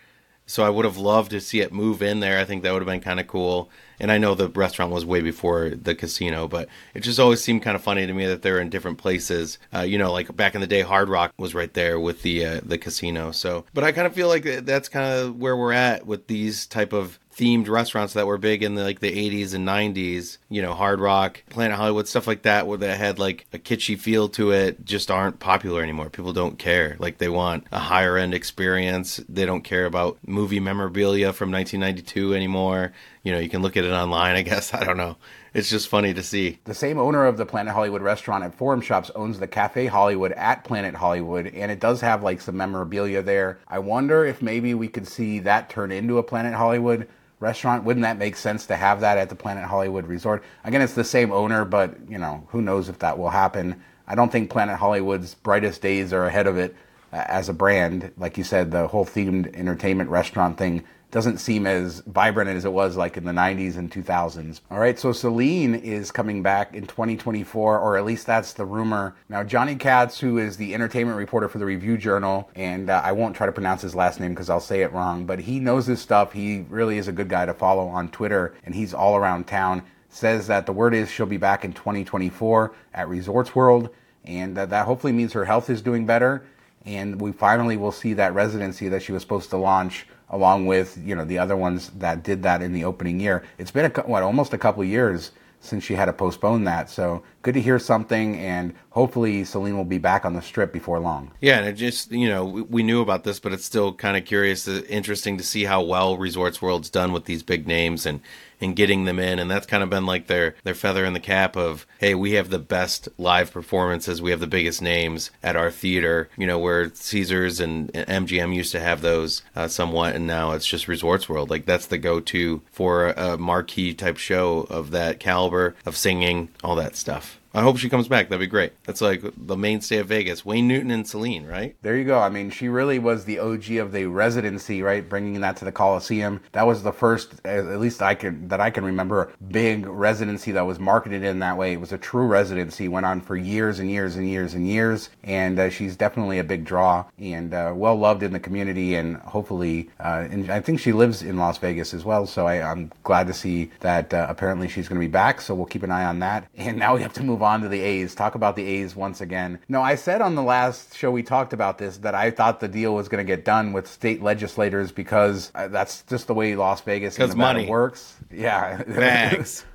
So 0.46 0.64
I 0.64 0.70
would 0.70 0.84
have 0.84 0.96
loved 0.96 1.30
to 1.30 1.40
see 1.40 1.60
it 1.60 1.72
move 1.72 2.02
in 2.02 2.20
there. 2.20 2.38
I 2.38 2.44
think 2.44 2.62
that 2.62 2.72
would 2.72 2.82
have 2.82 2.86
been 2.86 3.00
kind 3.00 3.20
of 3.20 3.26
cool. 3.26 3.70
And 4.00 4.10
I 4.10 4.18
know 4.18 4.34
the 4.34 4.48
restaurant 4.48 4.92
was 4.92 5.06
way 5.06 5.20
before 5.20 5.70
the 5.70 5.94
casino, 5.94 6.48
but 6.48 6.68
it 6.94 7.00
just 7.00 7.20
always 7.20 7.42
seemed 7.42 7.62
kind 7.62 7.76
of 7.76 7.82
funny 7.82 8.06
to 8.06 8.12
me 8.12 8.26
that 8.26 8.42
they're 8.42 8.60
in 8.60 8.68
different 8.68 8.98
places. 8.98 9.58
Uh, 9.72 9.80
you 9.80 9.98
know, 9.98 10.12
like 10.12 10.34
back 10.34 10.54
in 10.54 10.60
the 10.60 10.66
day, 10.66 10.80
Hard 10.80 11.08
Rock 11.08 11.32
was 11.38 11.54
right 11.54 11.72
there 11.72 12.00
with 12.00 12.22
the 12.22 12.44
uh, 12.44 12.60
the 12.64 12.78
casino. 12.78 13.30
So, 13.30 13.64
but 13.72 13.84
I 13.84 13.92
kind 13.92 14.06
of 14.06 14.14
feel 14.14 14.28
like 14.28 14.44
that's 14.64 14.88
kind 14.88 15.06
of 15.06 15.36
where 15.36 15.56
we're 15.56 15.72
at 15.72 16.06
with 16.06 16.26
these 16.26 16.66
type 16.66 16.92
of 16.92 17.18
themed 17.34 17.68
restaurants 17.68 18.12
that 18.14 18.26
were 18.26 18.38
big 18.38 18.62
in 18.62 18.74
the, 18.74 18.84
like 18.84 19.00
the 19.00 19.10
80s 19.10 19.54
and 19.54 19.66
90s 19.66 20.38
you 20.50 20.60
know 20.60 20.74
hard 20.74 21.00
rock 21.00 21.42
planet 21.48 21.76
hollywood 21.76 22.06
stuff 22.06 22.26
like 22.26 22.42
that 22.42 22.66
where 22.66 22.78
they 22.78 22.94
had 22.94 23.18
like 23.18 23.46
a 23.52 23.58
kitschy 23.58 23.98
feel 23.98 24.28
to 24.28 24.50
it 24.50 24.84
just 24.84 25.10
aren't 25.10 25.38
popular 25.38 25.82
anymore. 25.82 26.10
People 26.10 26.32
don't 26.32 26.58
care. 26.58 26.96
Like 26.98 27.18
they 27.18 27.28
want 27.28 27.66
a 27.72 27.78
higher 27.78 28.16
end 28.16 28.34
experience. 28.34 29.20
They 29.28 29.46
don't 29.46 29.62
care 29.62 29.86
about 29.86 30.18
movie 30.26 30.60
memorabilia 30.60 31.32
from 31.32 31.50
1992 31.50 32.34
anymore 32.34 32.92
you 33.22 33.32
know 33.32 33.38
you 33.38 33.48
can 33.48 33.62
look 33.62 33.76
at 33.76 33.84
it 33.84 33.92
online 33.92 34.36
i 34.36 34.42
guess 34.42 34.72
i 34.74 34.84
don't 34.84 34.96
know 34.96 35.16
it's 35.54 35.68
just 35.68 35.88
funny 35.88 36.14
to 36.14 36.22
see. 36.22 36.58
The 36.64 36.74
same 36.74 36.98
owner 36.98 37.26
of 37.26 37.36
the 37.36 37.44
Planet 37.44 37.74
Hollywood 37.74 38.00
restaurant 38.00 38.42
at 38.42 38.54
Forum 38.54 38.80
Shops 38.80 39.10
owns 39.14 39.38
the 39.38 39.46
Cafe 39.46 39.86
Hollywood 39.86 40.32
at 40.32 40.64
Planet 40.64 40.94
Hollywood, 40.94 41.46
and 41.46 41.70
it 41.70 41.78
does 41.78 42.00
have 42.00 42.22
like 42.22 42.40
some 42.40 42.56
memorabilia 42.56 43.22
there. 43.22 43.58
I 43.68 43.78
wonder 43.78 44.24
if 44.24 44.40
maybe 44.40 44.72
we 44.72 44.88
could 44.88 45.06
see 45.06 45.40
that 45.40 45.68
turn 45.68 45.92
into 45.92 46.16
a 46.16 46.22
Planet 46.22 46.54
Hollywood 46.54 47.06
restaurant. 47.38 47.84
Wouldn't 47.84 48.04
that 48.04 48.16
make 48.16 48.36
sense 48.36 48.64
to 48.66 48.76
have 48.76 49.00
that 49.00 49.18
at 49.18 49.28
the 49.28 49.34
Planet 49.34 49.64
Hollywood 49.64 50.06
Resort? 50.06 50.42
Again, 50.64 50.80
it's 50.80 50.94
the 50.94 51.04
same 51.04 51.32
owner, 51.32 51.66
but 51.66 51.98
you 52.08 52.18
know, 52.18 52.46
who 52.48 52.62
knows 52.62 52.88
if 52.88 52.98
that 53.00 53.18
will 53.18 53.30
happen. 53.30 53.82
I 54.06 54.14
don't 54.14 54.32
think 54.32 54.48
Planet 54.48 54.78
Hollywood's 54.78 55.34
brightest 55.34 55.82
days 55.82 56.14
are 56.14 56.24
ahead 56.24 56.46
of 56.46 56.56
it 56.56 56.74
uh, 57.12 57.24
as 57.28 57.50
a 57.50 57.52
brand. 57.52 58.10
Like 58.16 58.38
you 58.38 58.44
said, 58.44 58.70
the 58.70 58.88
whole 58.88 59.04
themed 59.04 59.54
entertainment 59.54 60.08
restaurant 60.08 60.56
thing 60.56 60.84
doesn't 61.12 61.36
seem 61.36 61.66
as 61.66 62.00
vibrant 62.06 62.48
as 62.48 62.64
it 62.64 62.72
was 62.72 62.96
like 62.96 63.18
in 63.18 63.24
the 63.24 63.32
90s 63.32 63.76
and 63.76 63.92
2000s. 63.92 64.62
All 64.70 64.78
right, 64.78 64.98
so 64.98 65.12
Celine 65.12 65.74
is 65.74 66.10
coming 66.10 66.42
back 66.42 66.74
in 66.74 66.86
2024, 66.86 67.78
or 67.78 67.98
at 67.98 68.04
least 68.06 68.26
that's 68.26 68.54
the 68.54 68.64
rumor. 68.64 69.14
Now, 69.28 69.44
Johnny 69.44 69.76
Kats, 69.76 70.18
who 70.18 70.38
is 70.38 70.56
the 70.56 70.72
entertainment 70.72 71.18
reporter 71.18 71.50
for 71.50 71.58
the 71.58 71.66
Review 71.66 71.98
Journal, 71.98 72.50
and 72.56 72.88
uh, 72.88 73.02
I 73.04 73.12
won't 73.12 73.36
try 73.36 73.44
to 73.44 73.52
pronounce 73.52 73.82
his 73.82 73.94
last 73.94 74.20
name 74.20 74.32
because 74.32 74.48
I'll 74.48 74.58
say 74.58 74.80
it 74.80 74.92
wrong, 74.92 75.26
but 75.26 75.38
he 75.38 75.60
knows 75.60 75.84
his 75.84 76.00
stuff. 76.00 76.32
He 76.32 76.64
really 76.70 76.96
is 76.96 77.08
a 77.08 77.12
good 77.12 77.28
guy 77.28 77.44
to 77.44 77.52
follow 77.52 77.86
on 77.88 78.08
Twitter, 78.08 78.54
and 78.64 78.74
he's 78.74 78.94
all 78.94 79.14
around 79.14 79.46
town. 79.46 79.82
Says 80.08 80.46
that 80.46 80.64
the 80.64 80.72
word 80.72 80.94
is 80.94 81.10
she'll 81.10 81.26
be 81.26 81.36
back 81.36 81.62
in 81.62 81.74
2024 81.74 82.74
at 82.94 83.08
Resorts 83.08 83.54
World, 83.54 83.90
and 84.24 84.56
that 84.56 84.86
hopefully 84.86 85.12
means 85.12 85.34
her 85.34 85.44
health 85.44 85.68
is 85.68 85.82
doing 85.82 86.06
better, 86.06 86.42
and 86.86 87.20
we 87.20 87.32
finally 87.32 87.76
will 87.76 87.92
see 87.92 88.14
that 88.14 88.32
residency 88.32 88.88
that 88.88 89.02
she 89.02 89.12
was 89.12 89.20
supposed 89.20 89.50
to 89.50 89.58
launch 89.58 90.06
along 90.32 90.66
with 90.66 90.98
you 91.04 91.14
know 91.14 91.24
the 91.24 91.38
other 91.38 91.56
ones 91.56 91.90
that 91.98 92.24
did 92.24 92.42
that 92.42 92.62
in 92.62 92.72
the 92.72 92.84
opening 92.84 93.20
year. 93.20 93.44
It's 93.58 93.70
been 93.70 93.92
a, 93.94 94.00
what 94.00 94.22
almost 94.22 94.52
a 94.52 94.58
couple 94.58 94.82
years 94.82 95.30
since 95.60 95.84
she 95.84 95.94
had 95.94 96.06
to 96.06 96.12
postpone 96.12 96.64
that. 96.64 96.90
So 96.90 97.22
good 97.42 97.54
to 97.54 97.60
hear 97.60 97.78
something, 97.78 98.36
and 98.38 98.74
hopefully 98.90 99.44
Celine 99.44 99.76
will 99.76 99.84
be 99.84 99.98
back 99.98 100.24
on 100.24 100.34
the 100.34 100.42
strip 100.42 100.72
before 100.72 100.98
long. 100.98 101.30
Yeah, 101.40 101.58
and 101.58 101.68
it 101.68 101.74
just 101.74 102.10
you 102.10 102.28
know 102.28 102.44
we, 102.44 102.82
knew 102.82 103.00
about 103.00 103.22
this, 103.24 103.38
but 103.38 103.52
it's 103.52 103.64
still 103.64 103.92
kind 103.94 104.16
of 104.16 104.24
curious, 104.24 104.66
uh, 104.66 104.82
interesting 104.88 105.38
to 105.38 105.44
see 105.44 105.64
how 105.64 105.82
well 105.82 106.16
Resorts 106.16 106.60
World's 106.60 106.90
done 106.90 107.12
with 107.12 107.26
these 107.26 107.42
big 107.42 107.66
names 107.68 108.04
and 108.04 108.20
and 108.62 108.76
getting 108.76 109.04
them 109.04 109.18
in 109.18 109.38
and 109.38 109.50
that's 109.50 109.66
kind 109.66 109.82
of 109.82 109.90
been 109.90 110.06
like 110.06 110.26
their 110.28 110.54
their 110.64 110.74
feather 110.74 111.04
in 111.04 111.12
the 111.12 111.20
cap 111.20 111.56
of 111.56 111.86
hey 111.98 112.14
we 112.14 112.32
have 112.32 112.50
the 112.50 112.58
best 112.58 113.08
live 113.18 113.52
performances 113.52 114.22
we 114.22 114.30
have 114.30 114.40
the 114.40 114.46
biggest 114.46 114.80
names 114.80 115.30
at 115.42 115.56
our 115.56 115.70
theater 115.70 116.28
you 116.36 116.46
know 116.46 116.58
where 116.58 116.92
caesars 116.94 117.60
and 117.60 117.92
mgm 117.92 118.54
used 118.54 118.72
to 118.72 118.80
have 118.80 119.02
those 119.02 119.42
uh, 119.56 119.68
somewhat 119.68 120.14
and 120.14 120.26
now 120.26 120.52
it's 120.52 120.66
just 120.66 120.88
resorts 120.88 121.28
world. 121.28 121.50
Like 121.50 121.66
that's 121.66 121.86
the 121.86 121.98
go-to 121.98 122.62
for 122.70 123.08
a 123.08 123.36
marquee 123.38 123.94
type 123.94 124.18
show 124.18 124.66
of 124.70 124.90
that 124.92 125.18
caliber 125.18 125.74
of 125.84 125.96
singing 125.96 126.48
all 126.62 126.76
that 126.76 126.96
stuff 126.96 127.38
I 127.54 127.62
hope 127.62 127.76
she 127.76 127.90
comes 127.90 128.08
back. 128.08 128.28
That'd 128.28 128.40
be 128.40 128.46
great. 128.46 128.72
That's 128.84 129.02
like 129.02 129.22
the 129.36 129.56
mainstay 129.56 129.98
of 129.98 130.06
Vegas. 130.06 130.44
Wayne 130.44 130.66
Newton 130.66 130.90
and 130.90 131.06
Celine, 131.06 131.46
right? 131.46 131.76
There 131.82 131.96
you 131.96 132.04
go. 132.04 132.18
I 132.18 132.30
mean, 132.30 132.50
she 132.50 132.68
really 132.68 132.98
was 132.98 133.26
the 133.26 133.38
OG 133.38 133.72
of 133.72 133.92
the 133.92 134.06
residency, 134.06 134.82
right? 134.82 135.06
Bringing 135.06 135.40
that 135.42 135.58
to 135.58 135.66
the 135.66 135.72
Colosseum. 135.72 136.40
That 136.52 136.66
was 136.66 136.82
the 136.82 136.92
first, 136.92 137.44
at 137.44 137.78
least 137.78 138.00
I 138.00 138.14
can 138.14 138.48
that 138.48 138.60
I 138.60 138.70
can 138.70 138.84
remember, 138.84 139.32
big 139.50 139.86
residency 139.86 140.52
that 140.52 140.66
was 140.66 140.78
marketed 140.78 141.22
in 141.22 141.40
that 141.40 141.58
way. 141.58 141.74
It 141.74 141.80
was 141.80 141.92
a 141.92 141.98
true 141.98 142.26
residency. 142.26 142.88
Went 142.88 143.04
on 143.04 143.20
for 143.20 143.36
years 143.36 143.78
and 143.78 143.90
years 143.90 144.16
and 144.16 144.28
years 144.28 144.54
and 144.54 144.66
years, 144.66 145.10
and 145.22 145.58
uh, 145.58 145.68
she's 145.68 145.94
definitely 145.94 146.38
a 146.38 146.44
big 146.44 146.64
draw 146.64 147.04
and 147.18 147.52
uh, 147.52 147.72
well 147.74 147.96
loved 147.96 148.22
in 148.22 148.32
the 148.32 148.40
community. 148.40 148.94
And 148.94 149.16
hopefully, 149.16 149.90
uh, 150.00 150.26
and 150.30 150.50
I 150.50 150.60
think 150.60 150.80
she 150.80 150.92
lives 150.92 151.22
in 151.22 151.36
Las 151.36 151.58
Vegas 151.58 151.92
as 151.92 152.04
well. 152.04 152.26
So 152.26 152.46
I, 152.46 152.70
am 152.72 152.90
glad 153.02 153.26
to 153.26 153.34
see 153.34 153.70
that 153.80 154.14
uh, 154.14 154.26
apparently 154.30 154.68
she's 154.68 154.88
going 154.88 155.00
to 155.00 155.06
be 155.06 155.10
back. 155.10 155.42
So 155.42 155.54
we'll 155.54 155.66
keep 155.66 155.82
an 155.82 155.90
eye 155.90 156.04
on 156.04 156.20
that. 156.20 156.48
And 156.56 156.78
now 156.78 156.94
we 156.94 157.02
have 157.02 157.12
to 157.14 157.22
move 157.22 157.41
move 157.42 157.48
on 157.48 157.60
to 157.62 157.68
the 157.68 157.80
A's, 157.80 158.14
talk 158.14 158.36
about 158.36 158.54
the 158.54 158.64
A's 158.64 158.94
once 158.94 159.20
again. 159.20 159.58
No, 159.68 159.82
I 159.82 159.96
said 159.96 160.20
on 160.20 160.36
the 160.36 160.42
last 160.42 160.96
show 160.96 161.10
we 161.10 161.24
talked 161.24 161.52
about 161.52 161.76
this 161.76 161.96
that 161.98 162.14
I 162.14 162.30
thought 162.30 162.60
the 162.60 162.68
deal 162.68 162.94
was 162.94 163.08
going 163.08 163.24
to 163.24 163.28
get 163.28 163.44
done 163.44 163.72
with 163.72 163.88
state 163.88 164.22
legislators 164.22 164.92
because 164.92 165.50
uh, 165.56 165.66
that's 165.66 166.04
just 166.04 166.28
the 166.28 166.34
way 166.34 166.54
Las 166.54 166.82
Vegas 166.82 167.18
and 167.18 167.34
money 167.34 167.68
works. 167.68 168.14
Yeah. 168.30 168.76
Thanks. 168.82 169.64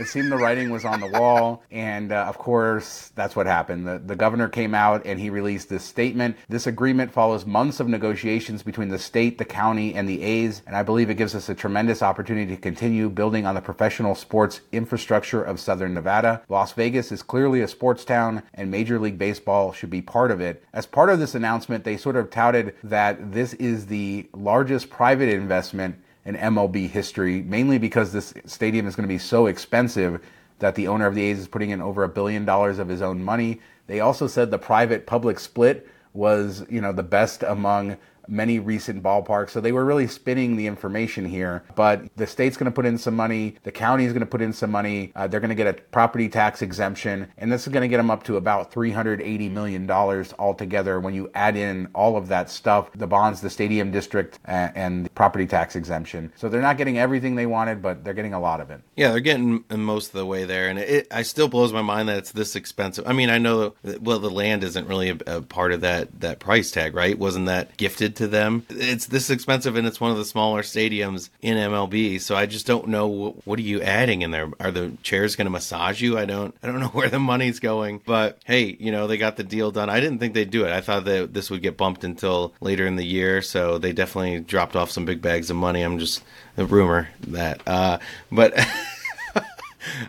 It 0.00 0.08
seemed 0.08 0.32
the 0.32 0.38
writing 0.38 0.70
was 0.70 0.86
on 0.86 1.00
the 1.00 1.06
wall. 1.06 1.62
And 1.70 2.10
uh, 2.10 2.24
of 2.24 2.38
course, 2.38 3.12
that's 3.14 3.36
what 3.36 3.46
happened. 3.46 3.86
The, 3.86 3.98
the 3.98 4.16
governor 4.16 4.48
came 4.48 4.74
out 4.74 5.04
and 5.04 5.20
he 5.20 5.28
released 5.28 5.68
this 5.68 5.84
statement. 5.84 6.38
This 6.48 6.66
agreement 6.66 7.12
follows 7.12 7.44
months 7.44 7.80
of 7.80 7.88
negotiations 7.88 8.62
between 8.62 8.88
the 8.88 8.98
state, 8.98 9.36
the 9.36 9.44
county, 9.44 9.94
and 9.94 10.08
the 10.08 10.22
A's. 10.22 10.62
And 10.66 10.74
I 10.74 10.82
believe 10.82 11.10
it 11.10 11.16
gives 11.16 11.34
us 11.34 11.50
a 11.50 11.54
tremendous 11.54 12.02
opportunity 12.02 12.56
to 12.56 12.60
continue 12.60 13.10
building 13.10 13.44
on 13.44 13.54
the 13.54 13.60
professional 13.60 14.14
sports 14.14 14.62
infrastructure 14.72 15.42
of 15.42 15.60
Southern 15.60 15.92
Nevada. 15.92 16.42
Las 16.48 16.72
Vegas 16.72 17.12
is 17.12 17.22
clearly 17.22 17.60
a 17.60 17.68
sports 17.68 18.02
town, 18.02 18.42
and 18.54 18.70
Major 18.70 18.98
League 18.98 19.18
Baseball 19.18 19.70
should 19.72 19.90
be 19.90 20.00
part 20.00 20.30
of 20.30 20.40
it. 20.40 20.64
As 20.72 20.86
part 20.86 21.10
of 21.10 21.18
this 21.18 21.34
announcement, 21.34 21.84
they 21.84 21.98
sort 21.98 22.16
of 22.16 22.30
touted 22.30 22.74
that 22.84 23.32
this 23.32 23.52
is 23.54 23.84
the 23.84 24.30
largest 24.32 24.88
private 24.88 25.28
investment 25.28 25.96
in 26.24 26.36
MLB 26.36 26.88
history, 26.88 27.42
mainly 27.42 27.78
because 27.78 28.12
this 28.12 28.34
stadium 28.46 28.86
is 28.86 28.94
going 28.96 29.08
to 29.08 29.12
be 29.12 29.18
so 29.18 29.46
expensive 29.46 30.20
that 30.58 30.74
the 30.74 30.88
owner 30.88 31.06
of 31.06 31.14
the 31.14 31.22
A's 31.22 31.38
is 31.38 31.48
putting 31.48 31.70
in 31.70 31.80
over 31.80 32.04
a 32.04 32.08
billion 32.08 32.44
dollars 32.44 32.78
of 32.78 32.88
his 32.88 33.02
own 33.02 33.22
money. 33.24 33.60
They 33.86 34.00
also 34.00 34.26
said 34.26 34.50
the 34.50 34.58
private 34.58 35.06
public 35.06 35.40
split 35.40 35.88
was, 36.12 36.64
you 36.68 36.80
know, 36.80 36.92
the 36.92 37.02
best 37.02 37.42
among 37.42 37.96
many 38.30 38.58
recent 38.58 39.02
ballparks. 39.02 39.50
So 39.50 39.60
they 39.60 39.72
were 39.72 39.84
really 39.84 40.06
spinning 40.06 40.56
the 40.56 40.66
information 40.66 41.24
here. 41.24 41.64
But 41.74 42.04
the 42.16 42.26
state's 42.26 42.56
going 42.56 42.70
to 42.70 42.74
put 42.74 42.86
in 42.86 42.98
some 42.98 43.16
money, 43.16 43.56
the 43.62 43.72
county 43.72 44.04
is 44.04 44.12
going 44.12 44.20
to 44.20 44.26
put 44.26 44.40
in 44.40 44.52
some 44.52 44.70
money. 44.70 45.12
Uh, 45.14 45.26
they're 45.26 45.40
going 45.40 45.50
to 45.50 45.54
get 45.54 45.66
a 45.66 45.72
property 45.72 46.28
tax 46.28 46.62
exemption, 46.62 47.28
and 47.38 47.50
this 47.50 47.66
is 47.66 47.72
going 47.72 47.82
to 47.82 47.88
get 47.88 47.96
them 47.96 48.10
up 48.10 48.22
to 48.24 48.36
about 48.36 48.72
$380 48.72 49.50
million 49.50 49.90
altogether 49.90 51.00
when 51.00 51.14
you 51.14 51.30
add 51.34 51.56
in 51.56 51.88
all 51.94 52.16
of 52.16 52.28
that 52.28 52.50
stuff 52.50 52.90
the 52.94 53.06
bonds, 53.06 53.40
the 53.40 53.50
stadium 53.50 53.90
district, 53.90 54.38
and 54.44 55.12
property 55.14 55.46
tax 55.46 55.76
exemption. 55.76 56.32
So 56.36 56.48
they're 56.48 56.60
not 56.60 56.78
getting 56.78 56.98
everything 56.98 57.34
they 57.34 57.46
wanted, 57.46 57.82
but 57.82 58.04
they're 58.04 58.14
getting 58.14 58.34
a 58.34 58.40
lot 58.40 58.60
of 58.60 58.70
it. 58.70 58.80
Yeah, 58.96 59.10
they're 59.10 59.20
getting 59.20 59.64
most 59.70 60.08
of 60.08 60.12
the 60.12 60.26
way 60.26 60.44
there, 60.44 60.68
and 60.68 60.78
it, 60.78 61.06
it 61.10 61.26
still 61.26 61.48
blows 61.48 61.72
my 61.72 61.82
mind 61.82 62.08
that 62.08 62.18
it's 62.18 62.32
this 62.32 62.56
expensive. 62.56 63.06
I 63.06 63.12
mean, 63.12 63.30
I 63.30 63.38
know 63.38 63.74
well 64.00 64.18
the 64.18 64.30
land 64.30 64.64
isn't 64.64 64.86
really 64.86 65.10
a, 65.10 65.18
a, 65.26 65.42
part 65.42 65.72
of 65.72 65.80
that 65.80 66.20
that 66.20 66.38
price 66.38 66.70
tag, 66.70 66.94
right? 66.94 67.18
Wasn't 67.18 67.46
that 67.46 67.76
gifted 67.76 68.16
to 68.20 68.28
them? 68.28 68.64
It's 68.68 69.06
this 69.06 69.30
expensive, 69.30 69.76
and 69.76 69.86
it's 69.86 70.00
one 70.00 70.10
of 70.10 70.16
the 70.18 70.24
smaller 70.24 70.62
stadiums 70.62 71.30
in 71.42 71.56
MLB. 71.56 72.20
So 72.20 72.36
I 72.36 72.46
just 72.46 72.66
don't 72.66 72.88
know 72.88 73.06
what, 73.08 73.46
what 73.46 73.58
are 73.58 73.62
you 73.62 73.80
adding 73.82 74.22
in 74.22 74.30
there. 74.30 74.50
Are 74.60 74.70
the 74.70 74.92
chairs 75.02 75.36
going 75.36 75.46
to 75.46 75.50
massage 75.50 76.00
you? 76.00 76.16
I 76.18 76.24
don't 76.26 76.54
I 76.62 76.66
don't 76.66 76.80
know 76.80 76.86
where 76.92 77.08
the 77.08 77.18
money's 77.18 77.58
going, 77.60 78.00
but 78.04 78.38
hey, 78.44 78.76
you 78.78 78.92
know 78.92 79.06
they 79.06 79.16
got 79.16 79.36
the 79.36 79.44
deal 79.44 79.70
done. 79.70 79.90
I 79.90 80.00
didn't 80.00 80.18
think 80.18 80.34
they'd 80.34 80.50
do 80.50 80.64
it. 80.64 80.72
I 80.72 80.80
thought 80.80 81.04
that 81.06 81.34
this 81.34 81.50
would 81.50 81.62
get 81.62 81.76
bumped 81.76 82.04
until 82.04 82.52
later 82.60 82.86
in 82.86 82.96
the 82.96 83.04
year, 83.04 83.42
so 83.42 83.78
they 83.78 83.92
definitely 83.92 84.40
dropped 84.40 84.76
off 84.76 84.90
some 84.90 85.04
big 85.04 85.22
bags 85.22 85.50
of 85.50 85.56
money. 85.56 85.82
I'm 85.82 85.98
just 85.98 86.22
a 86.56 86.64
rumor 86.64 87.08
that, 87.28 87.66
uh, 87.66 87.98
but. 88.30 88.52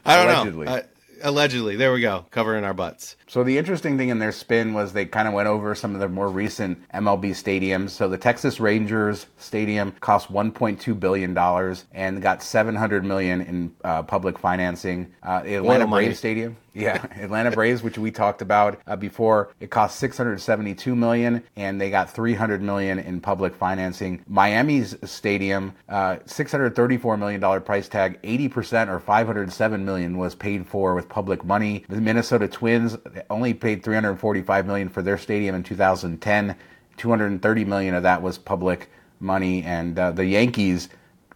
I 0.06 0.18
don't 0.18 0.36
Allegedly. 0.36 0.66
know. 0.66 0.82
Allegedly, 1.24 1.76
there 1.76 1.94
we 1.94 2.02
go, 2.02 2.26
covering 2.32 2.64
our 2.64 2.74
butts. 2.74 3.16
So 3.28 3.44
the 3.44 3.58
interesting 3.58 3.98
thing 3.98 4.10
in 4.10 4.20
their 4.20 4.32
spin 4.32 4.74
was 4.74 4.94
they 4.94 5.06
kind 5.06 5.28
of 5.28 5.34
went 5.34 5.48
over 5.48 5.74
some 5.76 5.94
of 5.94 6.02
the 6.02 6.10
more 6.10 6.30
recent 6.30 6.78
MLB 6.94 7.32
stadiums. 7.32 7.92
So 7.92 8.10
the 8.10 8.18
Texas 8.18 8.60
Rangers 8.60 9.28
Stadium 9.38 9.94
cost 10.02 10.32
1.2 10.32 11.00
billion 11.00 11.34
dollars 11.34 11.86
and 11.94 12.22
got 12.22 12.44
700 12.44 13.06
million 13.06 13.42
in 13.42 13.76
uh, 13.84 14.04
public 14.04 14.38
financing. 14.38 15.14
Uh, 15.24 15.44
Atlanta 15.46 15.88
Braves 15.88 16.20
Stadium, 16.20 16.58
yeah, 16.74 17.06
Atlanta 17.20 17.52
Braves, 17.52 17.84
which 17.84 17.98
we 17.98 18.12
talked 18.12 18.42
about 18.42 18.80
uh, 18.88 18.96
before, 18.96 19.54
it 19.60 19.70
cost 19.70 20.00
672 20.00 20.96
million, 20.96 21.44
and 21.56 21.80
they 21.80 21.90
got 21.90 22.10
300 22.10 22.62
million 22.62 23.00
in 23.00 23.20
public 23.20 23.56
financing. 23.56 24.24
Miami's 24.28 24.96
stadium, 25.04 25.74
uh, 25.90 26.18
634 26.26 27.18
million 27.18 27.42
dollar 27.42 27.60
price 27.60 27.88
tag, 27.90 28.20
80 28.24 28.48
percent 28.50 28.90
or 28.90 29.00
507 29.00 29.84
million 29.86 30.18
was 30.18 30.36
paid 30.36 30.66
for 30.66 30.96
with 30.96 31.10
public 31.12 31.44
money. 31.46 31.86
The 31.90 32.02
Minnesota 32.02 32.48
Twins 32.48 32.98
only 33.30 33.54
paid 33.54 33.84
345 33.84 34.66
million 34.66 34.90
for 34.90 35.04
their 35.04 35.20
stadium 35.20 35.54
in 35.54 35.62
2010. 35.62 36.56
230 36.98 37.66
million 37.66 37.94
of 37.94 38.04
that 38.04 38.22
was 38.22 38.38
public 38.38 38.90
money, 39.20 39.64
and 39.64 39.98
uh, 40.00 40.12
the 40.12 40.26
Yankees. 40.26 40.90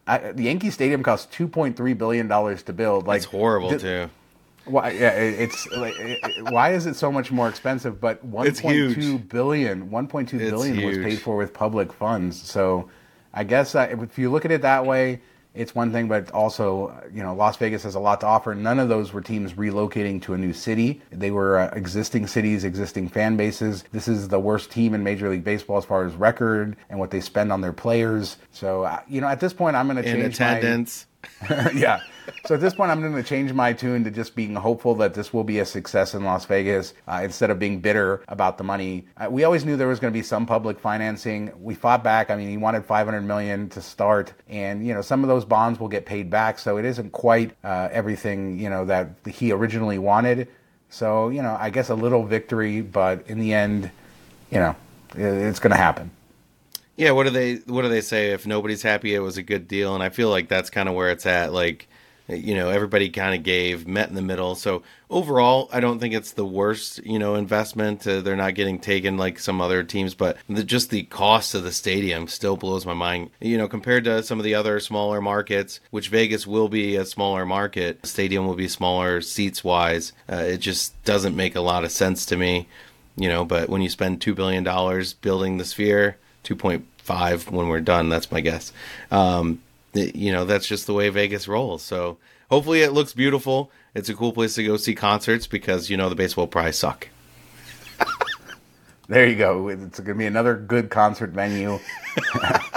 I, 0.07 0.31
the 0.31 0.43
Yankee 0.43 0.69
Stadium 0.69 1.03
cost 1.03 1.31
2.3 1.31 1.97
billion 1.97 2.27
dollars 2.27 2.63
to 2.63 2.73
build. 2.73 3.05
Like 3.07 3.17
it's 3.17 3.25
horrible 3.25 3.69
th- 3.69 3.81
too. 3.81 4.09
Why? 4.65 4.91
Yeah, 4.91 5.09
it's 5.09 5.67
like, 5.67 5.95
why 6.49 6.73
is 6.73 6.85
it 6.87 6.95
so 6.95 7.11
much 7.11 7.31
more 7.31 7.47
expensive? 7.47 8.01
But 8.01 8.25
1.2 8.29 9.29
billion, 9.29 9.89
1.2 9.89 10.37
billion 10.39 10.85
was 10.85 10.97
paid 10.97 11.19
for 11.21 11.35
with 11.37 11.53
public 11.53 11.93
funds. 11.93 12.41
So, 12.41 12.89
I 13.33 13.43
guess 13.43 13.75
uh, 13.75 13.95
if 14.01 14.17
you 14.17 14.31
look 14.31 14.43
at 14.45 14.51
it 14.51 14.61
that 14.63 14.85
way, 14.85 15.21
it's 15.55 15.73
one 15.73 15.91
thing, 15.91 16.07
but 16.07 16.29
also, 16.31 16.93
you 17.13 17.23
know, 17.23 17.33
Las 17.33 17.57
Vegas 17.57 17.83
has 17.83 17.95
a 17.95 17.99
lot 17.99 18.19
to 18.21 18.27
offer. 18.27 18.53
None 18.53 18.79
of 18.79 18.89
those 18.89 19.13
were 19.13 19.21
teams 19.21 19.53
relocating 19.53 20.21
to 20.23 20.33
a 20.33 20.37
new 20.37 20.53
city. 20.53 21.01
They 21.11 21.31
were 21.31 21.57
uh, 21.57 21.69
existing 21.73 22.27
cities, 22.27 22.63
existing 22.63 23.09
fan 23.09 23.37
bases. 23.37 23.83
This 23.91 24.07
is 24.07 24.27
the 24.27 24.39
worst 24.39 24.71
team 24.71 24.93
in 24.93 25.03
Major 25.03 25.29
League 25.29 25.43
Baseball 25.43 25.77
as 25.77 25.85
far 25.85 26.05
as 26.05 26.13
record 26.13 26.75
and 26.89 26.99
what 26.99 27.11
they 27.11 27.21
spend 27.21 27.51
on 27.51 27.61
their 27.61 27.73
players. 27.73 28.37
So, 28.51 28.83
uh, 28.83 28.99
you 29.07 29.21
know, 29.21 29.27
at 29.27 29.39
this 29.39 29.53
point, 29.53 29.75
I'm 29.75 29.87
going 29.87 29.97
to 29.97 30.03
change 30.03 30.23
In 30.23 30.31
attendance. 30.31 31.05
My... 31.09 31.14
yeah 31.73 32.01
so 32.45 32.55
at 32.55 32.61
this 32.61 32.73
point, 32.73 32.91
I'm 32.91 33.01
going 33.01 33.15
to 33.15 33.23
change 33.23 33.53
my 33.53 33.73
tune 33.73 34.03
to 34.03 34.11
just 34.11 34.35
being 34.35 34.55
hopeful 34.55 34.95
that 34.95 35.13
this 35.13 35.33
will 35.33 35.43
be 35.43 35.59
a 35.59 35.65
success 35.65 36.13
in 36.13 36.23
Las 36.23 36.45
Vegas 36.45 36.93
uh, 37.07 37.21
instead 37.23 37.49
of 37.49 37.59
being 37.59 37.79
bitter 37.79 38.21
about 38.27 38.57
the 38.57 38.63
money. 38.63 39.05
Uh, 39.17 39.27
we 39.29 39.43
always 39.43 39.65
knew 39.65 39.75
there 39.77 39.87
was 39.87 39.99
going 39.99 40.11
to 40.11 40.17
be 40.17 40.23
some 40.23 40.45
public 40.45 40.79
financing. 40.79 41.51
We 41.59 41.75
fought 41.75 42.03
back. 42.03 42.29
I 42.29 42.35
mean, 42.35 42.49
he 42.49 42.57
wanted 42.57 42.85
500 42.85 43.21
million 43.21 43.69
to 43.69 43.81
start, 43.81 44.33
and 44.47 44.85
you 44.85 44.93
know 44.93 45.01
some 45.01 45.23
of 45.23 45.27
those 45.27 45.45
bonds 45.45 45.79
will 45.79 45.87
get 45.87 46.05
paid 46.05 46.29
back. 46.29 46.59
So 46.59 46.77
it 46.77 46.85
isn't 46.85 47.11
quite 47.11 47.55
uh, 47.63 47.89
everything 47.91 48.59
you 48.59 48.69
know 48.69 48.85
that 48.85 49.09
he 49.27 49.51
originally 49.51 49.97
wanted. 49.97 50.47
So 50.89 51.29
you 51.29 51.41
know, 51.41 51.57
I 51.59 51.69
guess 51.69 51.89
a 51.89 51.95
little 51.95 52.25
victory, 52.25 52.81
but 52.81 53.27
in 53.27 53.39
the 53.39 53.53
end, 53.53 53.91
you 54.51 54.59
know, 54.59 54.75
it's 55.15 55.59
going 55.59 55.71
to 55.71 55.77
happen. 55.77 56.11
Yeah, 56.95 57.11
what 57.11 57.23
do 57.23 57.29
they 57.29 57.55
what 57.55 57.81
do 57.81 57.89
they 57.89 58.01
say? 58.01 58.31
If 58.31 58.47
nobody's 58.47 58.81
happy, 58.81 59.13
it 59.13 59.19
was 59.19 59.37
a 59.37 59.43
good 59.43 59.67
deal, 59.67 59.93
and 59.93 60.03
I 60.03 60.09
feel 60.09 60.29
like 60.29 60.47
that's 60.47 60.69
kind 60.69 60.87
of 60.87 60.95
where 60.95 61.09
it's 61.09 61.25
at. 61.25 61.51
Like 61.51 61.87
you 62.27 62.55
know 62.55 62.69
everybody 62.69 63.09
kind 63.09 63.35
of 63.35 63.43
gave 63.43 63.87
met 63.87 64.09
in 64.09 64.15
the 64.15 64.21
middle 64.21 64.55
so 64.55 64.81
overall 65.09 65.69
i 65.71 65.79
don't 65.79 65.99
think 65.99 66.13
it's 66.13 66.31
the 66.31 66.45
worst 66.45 67.03
you 67.05 67.19
know 67.19 67.35
investment 67.35 68.05
uh, 68.07 68.21
they're 68.21 68.35
not 68.35 68.55
getting 68.55 68.79
taken 68.79 69.17
like 69.17 69.37
some 69.37 69.61
other 69.61 69.83
teams 69.83 70.15
but 70.15 70.37
the, 70.49 70.63
just 70.63 70.89
the 70.89 71.03
cost 71.03 71.53
of 71.53 71.63
the 71.63 71.71
stadium 71.71 72.27
still 72.27 72.57
blows 72.57 72.85
my 72.85 72.93
mind 72.93 73.29
you 73.39 73.57
know 73.57 73.67
compared 73.67 74.03
to 74.03 74.23
some 74.23 74.39
of 74.39 74.43
the 74.43 74.55
other 74.55 74.79
smaller 74.79 75.21
markets 75.21 75.79
which 75.91 76.09
vegas 76.09 76.47
will 76.47 76.67
be 76.67 76.95
a 76.95 77.05
smaller 77.05 77.45
market 77.45 78.03
stadium 78.05 78.47
will 78.47 78.55
be 78.55 78.67
smaller 78.67 79.21
seats 79.21 79.63
wise 79.63 80.11
uh, 80.31 80.35
it 80.37 80.57
just 80.57 81.01
doesn't 81.03 81.35
make 81.35 81.55
a 81.55 81.61
lot 81.61 81.83
of 81.83 81.91
sense 81.91 82.25
to 82.25 82.35
me 82.35 82.67
you 83.15 83.29
know 83.29 83.45
but 83.45 83.69
when 83.69 83.81
you 83.81 83.89
spend 83.89 84.19
$2 84.19 84.33
billion 84.33 84.63
building 85.21 85.57
the 85.57 85.65
sphere 85.65 86.17
2.5 86.45 87.51
when 87.51 87.67
we're 87.67 87.81
done 87.81 88.09
that's 88.09 88.31
my 88.31 88.39
guess 88.39 88.71
um, 89.11 89.59
you 89.95 90.31
know 90.31 90.45
that's 90.45 90.67
just 90.67 90.87
the 90.87 90.93
way 90.93 91.09
Vegas 91.09 91.47
rolls. 91.47 91.81
So 91.81 92.17
hopefully 92.49 92.81
it 92.81 92.91
looks 92.91 93.13
beautiful. 93.13 93.71
It's 93.93 94.09
a 94.09 94.13
cool 94.13 94.33
place 94.33 94.55
to 94.55 94.63
go 94.63 94.77
see 94.77 94.95
concerts 94.95 95.47
because 95.47 95.89
you 95.89 95.97
know 95.97 96.09
the 96.09 96.15
baseball 96.15 96.47
prize 96.47 96.77
suck. 96.77 97.07
there 99.07 99.27
you 99.27 99.35
go. 99.35 99.69
It's 99.69 99.99
going 99.99 100.17
to 100.17 100.19
be 100.19 100.25
another 100.25 100.55
good 100.55 100.89
concert 100.89 101.31
venue. 101.31 101.79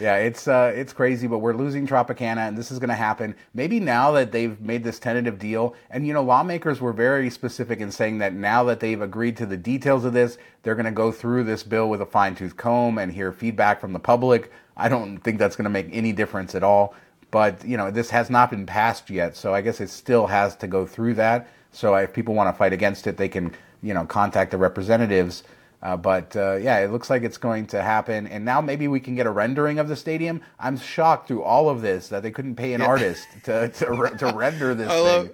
yeah, 0.00 0.16
it's 0.16 0.48
uh, 0.48 0.72
it's 0.74 0.92
crazy, 0.92 1.26
but 1.26 1.38
we're 1.38 1.54
losing 1.54 1.86
Tropicana, 1.86 2.48
and 2.48 2.56
this 2.56 2.70
is 2.70 2.78
going 2.78 2.88
to 2.88 2.94
happen. 2.94 3.34
Maybe 3.54 3.80
now 3.80 4.12
that 4.12 4.32
they've 4.32 4.60
made 4.60 4.84
this 4.84 4.98
tentative 4.98 5.38
deal, 5.38 5.74
and 5.90 6.06
you 6.06 6.12
know, 6.12 6.22
lawmakers 6.22 6.80
were 6.80 6.92
very 6.92 7.30
specific 7.30 7.80
in 7.80 7.90
saying 7.90 8.18
that 8.18 8.34
now 8.34 8.64
that 8.64 8.80
they've 8.80 9.00
agreed 9.00 9.36
to 9.38 9.46
the 9.46 9.56
details 9.56 10.04
of 10.04 10.12
this, 10.12 10.38
they're 10.62 10.74
going 10.74 10.86
to 10.86 10.92
go 10.92 11.12
through 11.12 11.44
this 11.44 11.62
bill 11.62 11.88
with 11.88 12.00
a 12.00 12.06
fine 12.06 12.34
tooth 12.34 12.56
comb 12.56 12.98
and 12.98 13.12
hear 13.12 13.32
feedback 13.32 13.80
from 13.80 13.92
the 13.92 13.98
public 13.98 14.50
I 14.78 14.88
don't 14.88 15.18
think 15.18 15.38
that's 15.38 15.56
going 15.56 15.64
to 15.64 15.70
make 15.70 15.88
any 15.92 16.12
difference 16.12 16.54
at 16.54 16.62
all. 16.62 16.94
But 17.30 17.62
you 17.64 17.76
know, 17.76 17.90
this 17.90 18.08
has 18.10 18.30
not 18.30 18.50
been 18.50 18.64
passed 18.64 19.10
yet, 19.10 19.36
so 19.36 19.52
I 19.52 19.60
guess 19.60 19.80
it 19.80 19.90
still 19.90 20.28
has 20.28 20.56
to 20.56 20.66
go 20.66 20.86
through 20.86 21.14
that. 21.14 21.48
So 21.72 21.94
if 21.96 22.14
people 22.14 22.34
want 22.34 22.54
to 22.54 22.56
fight 22.56 22.72
against 22.72 23.06
it, 23.06 23.18
they 23.18 23.28
can 23.28 23.52
you 23.82 23.92
know 23.92 24.06
contact 24.06 24.52
the 24.52 24.56
representatives. 24.56 25.42
Uh, 25.82 25.96
but 25.96 26.34
uh, 26.36 26.56
yeah, 26.56 26.78
it 26.78 26.90
looks 26.90 27.08
like 27.08 27.22
it's 27.22 27.38
going 27.38 27.66
to 27.68 27.82
happen. 27.82 28.26
And 28.26 28.44
now 28.44 28.60
maybe 28.60 28.88
we 28.88 29.00
can 29.00 29.14
get 29.14 29.26
a 29.26 29.30
rendering 29.30 29.78
of 29.78 29.88
the 29.88 29.96
stadium. 29.96 30.40
I'm 30.58 30.76
shocked 30.76 31.28
through 31.28 31.42
all 31.42 31.68
of 31.68 31.82
this 31.82 32.08
that 32.08 32.22
they 32.22 32.30
couldn't 32.30 32.56
pay 32.56 32.72
an 32.72 32.80
yeah. 32.80 32.86
artist 32.86 33.26
to 33.44 33.68
to, 33.68 34.16
to 34.18 34.32
render 34.34 34.74
this 34.74 34.88
I 34.90 34.94
thing. 34.94 35.04
Love, 35.04 35.30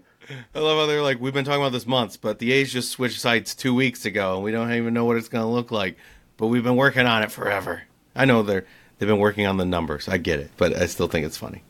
I 0.54 0.58
love 0.58 0.78
how 0.78 0.86
they're 0.86 1.02
like, 1.02 1.20
we've 1.20 1.34
been 1.34 1.44
talking 1.44 1.60
about 1.60 1.72
this 1.72 1.86
months, 1.86 2.16
but 2.16 2.38
the 2.38 2.52
A's 2.52 2.72
just 2.72 2.90
switched 2.90 3.20
sites 3.20 3.54
two 3.54 3.74
weeks 3.74 4.04
ago, 4.04 4.36
and 4.36 4.44
we 4.44 4.52
don't 4.52 4.72
even 4.72 4.94
know 4.94 5.04
what 5.04 5.16
it's 5.16 5.28
going 5.28 5.44
to 5.44 5.50
look 5.50 5.70
like. 5.70 5.96
But 6.36 6.48
we've 6.48 6.64
been 6.64 6.76
working 6.76 7.06
on 7.06 7.22
it 7.22 7.30
forever. 7.30 7.82
I 8.14 8.24
know 8.24 8.42
they're 8.42 8.66
they've 8.98 9.08
been 9.08 9.18
working 9.18 9.46
on 9.46 9.56
the 9.56 9.64
numbers. 9.64 10.08
I 10.08 10.18
get 10.18 10.40
it, 10.40 10.50
but 10.56 10.74
I 10.74 10.86
still 10.86 11.08
think 11.08 11.26
it's 11.26 11.36
funny. 11.36 11.62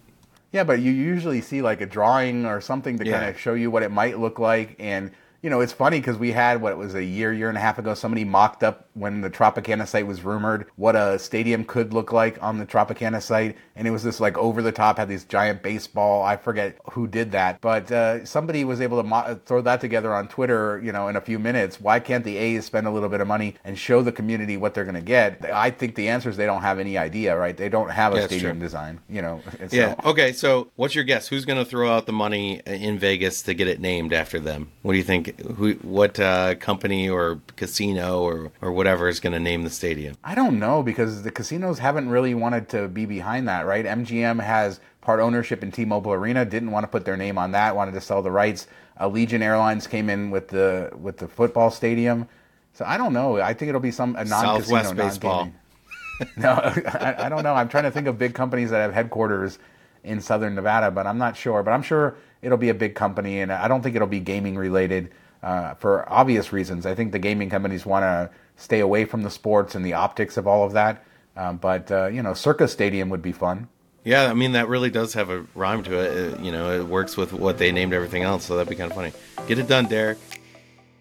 Yeah, 0.52 0.62
but 0.62 0.80
you 0.80 0.92
usually 0.92 1.40
see 1.40 1.62
like 1.62 1.80
a 1.80 1.86
drawing 1.86 2.46
or 2.46 2.60
something 2.60 2.98
to 2.98 3.04
yeah. 3.04 3.18
kind 3.18 3.30
of 3.30 3.40
show 3.40 3.54
you 3.54 3.70
what 3.70 3.82
it 3.82 3.90
might 3.90 4.18
look 4.18 4.38
like, 4.38 4.76
and 4.78 5.10
you 5.44 5.50
know, 5.50 5.60
it's 5.60 5.74
funny 5.74 6.00
because 6.00 6.16
we 6.16 6.32
had 6.32 6.62
what 6.62 6.72
it 6.72 6.78
was 6.78 6.94
a 6.94 7.04
year, 7.04 7.30
year 7.30 7.50
and 7.50 7.58
a 7.58 7.60
half 7.60 7.78
ago. 7.78 7.92
Somebody 7.92 8.24
mocked 8.24 8.62
up 8.62 8.83
when 8.94 9.20
the 9.20 9.30
Tropicana 9.30 9.86
site 9.86 10.06
was 10.06 10.22
rumored 10.22 10.66
what 10.76 10.96
a 10.96 11.18
stadium 11.18 11.64
could 11.64 11.92
look 11.92 12.12
like 12.12 12.42
on 12.42 12.58
the 12.58 12.66
Tropicana 12.66 13.22
site, 13.22 13.56
and 13.76 13.86
it 13.86 13.90
was 13.90 14.02
this 14.02 14.20
like 14.20 14.36
over 14.38 14.62
the 14.62 14.72
top, 14.72 14.98
had 14.98 15.08
these 15.08 15.24
giant 15.24 15.62
baseball. 15.62 16.22
I 16.22 16.36
forget 16.36 16.78
who 16.92 17.06
did 17.06 17.32
that, 17.32 17.60
but 17.60 17.90
uh, 17.90 18.24
somebody 18.24 18.64
was 18.64 18.80
able 18.80 18.98
to 18.98 19.08
mo- 19.08 19.40
throw 19.44 19.60
that 19.62 19.80
together 19.80 20.14
on 20.14 20.28
Twitter. 20.28 20.80
You 20.82 20.92
know, 20.92 21.08
in 21.08 21.16
a 21.16 21.20
few 21.20 21.38
minutes. 21.38 21.80
Why 21.80 22.00
can't 22.00 22.24
the 22.24 22.36
A's 22.36 22.64
spend 22.64 22.86
a 22.86 22.90
little 22.90 23.08
bit 23.08 23.20
of 23.20 23.28
money 23.28 23.54
and 23.64 23.78
show 23.78 24.02
the 24.02 24.12
community 24.12 24.56
what 24.56 24.74
they're 24.74 24.84
going 24.84 24.94
to 24.94 25.00
get? 25.00 25.44
I 25.52 25.70
think 25.70 25.94
the 25.94 26.08
answer 26.08 26.28
is 26.28 26.36
they 26.36 26.46
don't 26.46 26.62
have 26.62 26.78
any 26.78 26.98
idea, 26.98 27.36
right? 27.36 27.56
They 27.56 27.68
don't 27.68 27.90
have 27.90 28.14
a 28.14 28.20
yeah, 28.20 28.26
stadium 28.26 28.58
design. 28.58 29.00
You 29.08 29.22
know. 29.22 29.40
Yeah. 29.70 29.94
So. 30.02 30.10
Okay. 30.10 30.32
So, 30.32 30.68
what's 30.76 30.94
your 30.94 31.04
guess? 31.04 31.26
Who's 31.28 31.44
going 31.44 31.58
to 31.58 31.64
throw 31.64 31.90
out 31.90 32.06
the 32.06 32.12
money 32.12 32.60
in 32.66 32.98
Vegas 32.98 33.42
to 33.42 33.54
get 33.54 33.66
it 33.66 33.80
named 33.80 34.12
after 34.12 34.38
them? 34.38 34.70
What 34.82 34.92
do 34.92 34.98
you 34.98 35.04
think? 35.04 35.40
who 35.40 35.72
what 35.74 36.20
uh, 36.20 36.54
company 36.56 37.08
or 37.08 37.40
casino 37.56 38.20
or 38.20 38.52
or 38.60 38.72
whatever 38.84 39.08
is 39.08 39.18
going 39.18 39.32
to 39.32 39.40
name 39.40 39.64
the 39.64 39.70
stadium? 39.70 40.14
I 40.22 40.34
don't 40.34 40.58
know 40.58 40.82
because 40.82 41.22
the 41.22 41.30
casinos 41.30 41.78
haven't 41.78 42.10
really 42.10 42.34
wanted 42.34 42.68
to 42.68 42.86
be 42.86 43.06
behind 43.06 43.48
that, 43.48 43.64
right? 43.64 43.82
MGM 43.82 44.42
has 44.42 44.78
part 45.00 45.20
ownership 45.20 45.62
in 45.62 45.72
T-Mobile 45.72 46.12
Arena, 46.12 46.44
didn't 46.44 46.70
want 46.70 46.84
to 46.84 46.88
put 46.88 47.06
their 47.06 47.16
name 47.16 47.38
on 47.38 47.52
that, 47.52 47.74
wanted 47.74 47.94
to 47.94 48.02
sell 48.02 48.20
the 48.20 48.30
rights. 48.30 48.66
Allegiant 49.00 49.40
Airlines 49.40 49.86
came 49.86 50.10
in 50.10 50.30
with 50.30 50.48
the 50.48 50.92
with 51.00 51.16
the 51.16 51.26
football 51.26 51.70
stadium. 51.70 52.28
So 52.74 52.84
I 52.84 52.98
don't 52.98 53.14
know. 53.14 53.40
I 53.40 53.54
think 53.54 53.70
it'll 53.70 53.80
be 53.80 53.90
some 53.90 54.16
a 54.16 54.24
non-casino, 54.24 54.82
Southwest 54.82 54.96
baseball. 54.96 55.50
no, 56.36 56.50
I, 56.50 57.26
I, 57.26 57.28
don't 57.30 57.42
know. 57.42 57.54
I'm 57.54 57.68
trying 57.68 57.84
to 57.84 57.90
think 57.90 58.06
of 58.06 58.18
big 58.18 58.34
companies 58.34 58.70
that 58.70 58.80
have 58.80 58.92
headquarters 58.92 59.58
in 60.04 60.20
Southern 60.20 60.54
Nevada, 60.54 60.90
but 60.90 61.06
I'm 61.06 61.18
not 61.18 61.36
sure. 61.36 61.62
But 61.62 61.70
I'm 61.70 61.82
sure 61.82 62.16
it'll 62.42 62.58
be 62.58 62.68
a 62.68 62.74
big 62.74 62.94
company, 62.94 63.40
and 63.40 63.50
I 63.50 63.66
don't 63.66 63.82
think 63.82 63.96
it'll 63.96 64.06
be 64.06 64.20
gaming 64.20 64.56
related 64.56 65.10
uh, 65.42 65.74
for 65.74 66.04
obvious 66.12 66.52
reasons. 66.52 66.84
I 66.84 66.94
think 66.94 67.12
the 67.12 67.18
gaming 67.18 67.50
companies 67.50 67.84
want 67.86 68.02
to 68.02 68.30
stay 68.56 68.80
away 68.80 69.04
from 69.04 69.22
the 69.22 69.30
sports 69.30 69.74
and 69.74 69.84
the 69.84 69.94
optics 69.94 70.36
of 70.36 70.46
all 70.46 70.64
of 70.64 70.72
that. 70.72 71.04
Um, 71.36 71.56
but 71.56 71.90
uh, 71.90 72.06
you 72.06 72.22
know, 72.22 72.34
Circa 72.34 72.68
Stadium 72.68 73.08
would 73.10 73.22
be 73.22 73.32
fun. 73.32 73.68
Yeah, 74.04 74.30
I 74.30 74.34
mean 74.34 74.52
that 74.52 74.68
really 74.68 74.90
does 74.90 75.14
have 75.14 75.30
a 75.30 75.46
rhyme 75.54 75.82
to 75.84 75.98
it. 75.98 76.16
it. 76.16 76.40
You 76.40 76.52
know, 76.52 76.70
it 76.78 76.86
works 76.86 77.16
with 77.16 77.32
what 77.32 77.58
they 77.58 77.72
named 77.72 77.92
everything 77.92 78.22
else, 78.22 78.44
so 78.44 78.56
that'd 78.56 78.68
be 78.68 78.76
kind 78.76 78.90
of 78.90 78.96
funny. 78.96 79.12
Get 79.48 79.58
it 79.58 79.66
done, 79.66 79.86
Derek. 79.86 80.18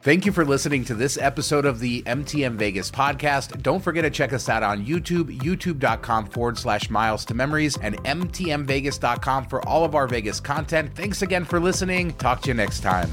Thank 0.03 0.25
you 0.25 0.33
for 0.33 0.43
listening 0.43 0.83
to 0.85 0.95
this 0.95 1.17
episode 1.17 1.65
of 1.65 1.79
the 1.79 2.01
MTM 2.01 2.55
Vegas 2.55 2.91
podcast. 2.91 3.61
Don't 3.61 3.79
forget 3.79 4.03
to 4.03 4.09
check 4.09 4.33
us 4.33 4.49
out 4.49 4.61
on 4.61 4.85
YouTube, 4.85 5.39
youtube.com 5.39 6.25
forward 6.25 6.57
slash 6.57 6.89
miles 6.89 7.23
to 7.23 7.33
memories, 7.33 7.77
and 7.77 7.95
mtmvegas.com 8.03 9.45
for 9.45 9.65
all 9.65 9.85
of 9.85 9.95
our 9.95 10.07
Vegas 10.07 10.41
content. 10.41 10.93
Thanks 10.93 11.21
again 11.21 11.45
for 11.45 11.57
listening. 11.57 12.11
Talk 12.15 12.41
to 12.41 12.49
you 12.49 12.53
next 12.53 12.81
time. 12.81 13.09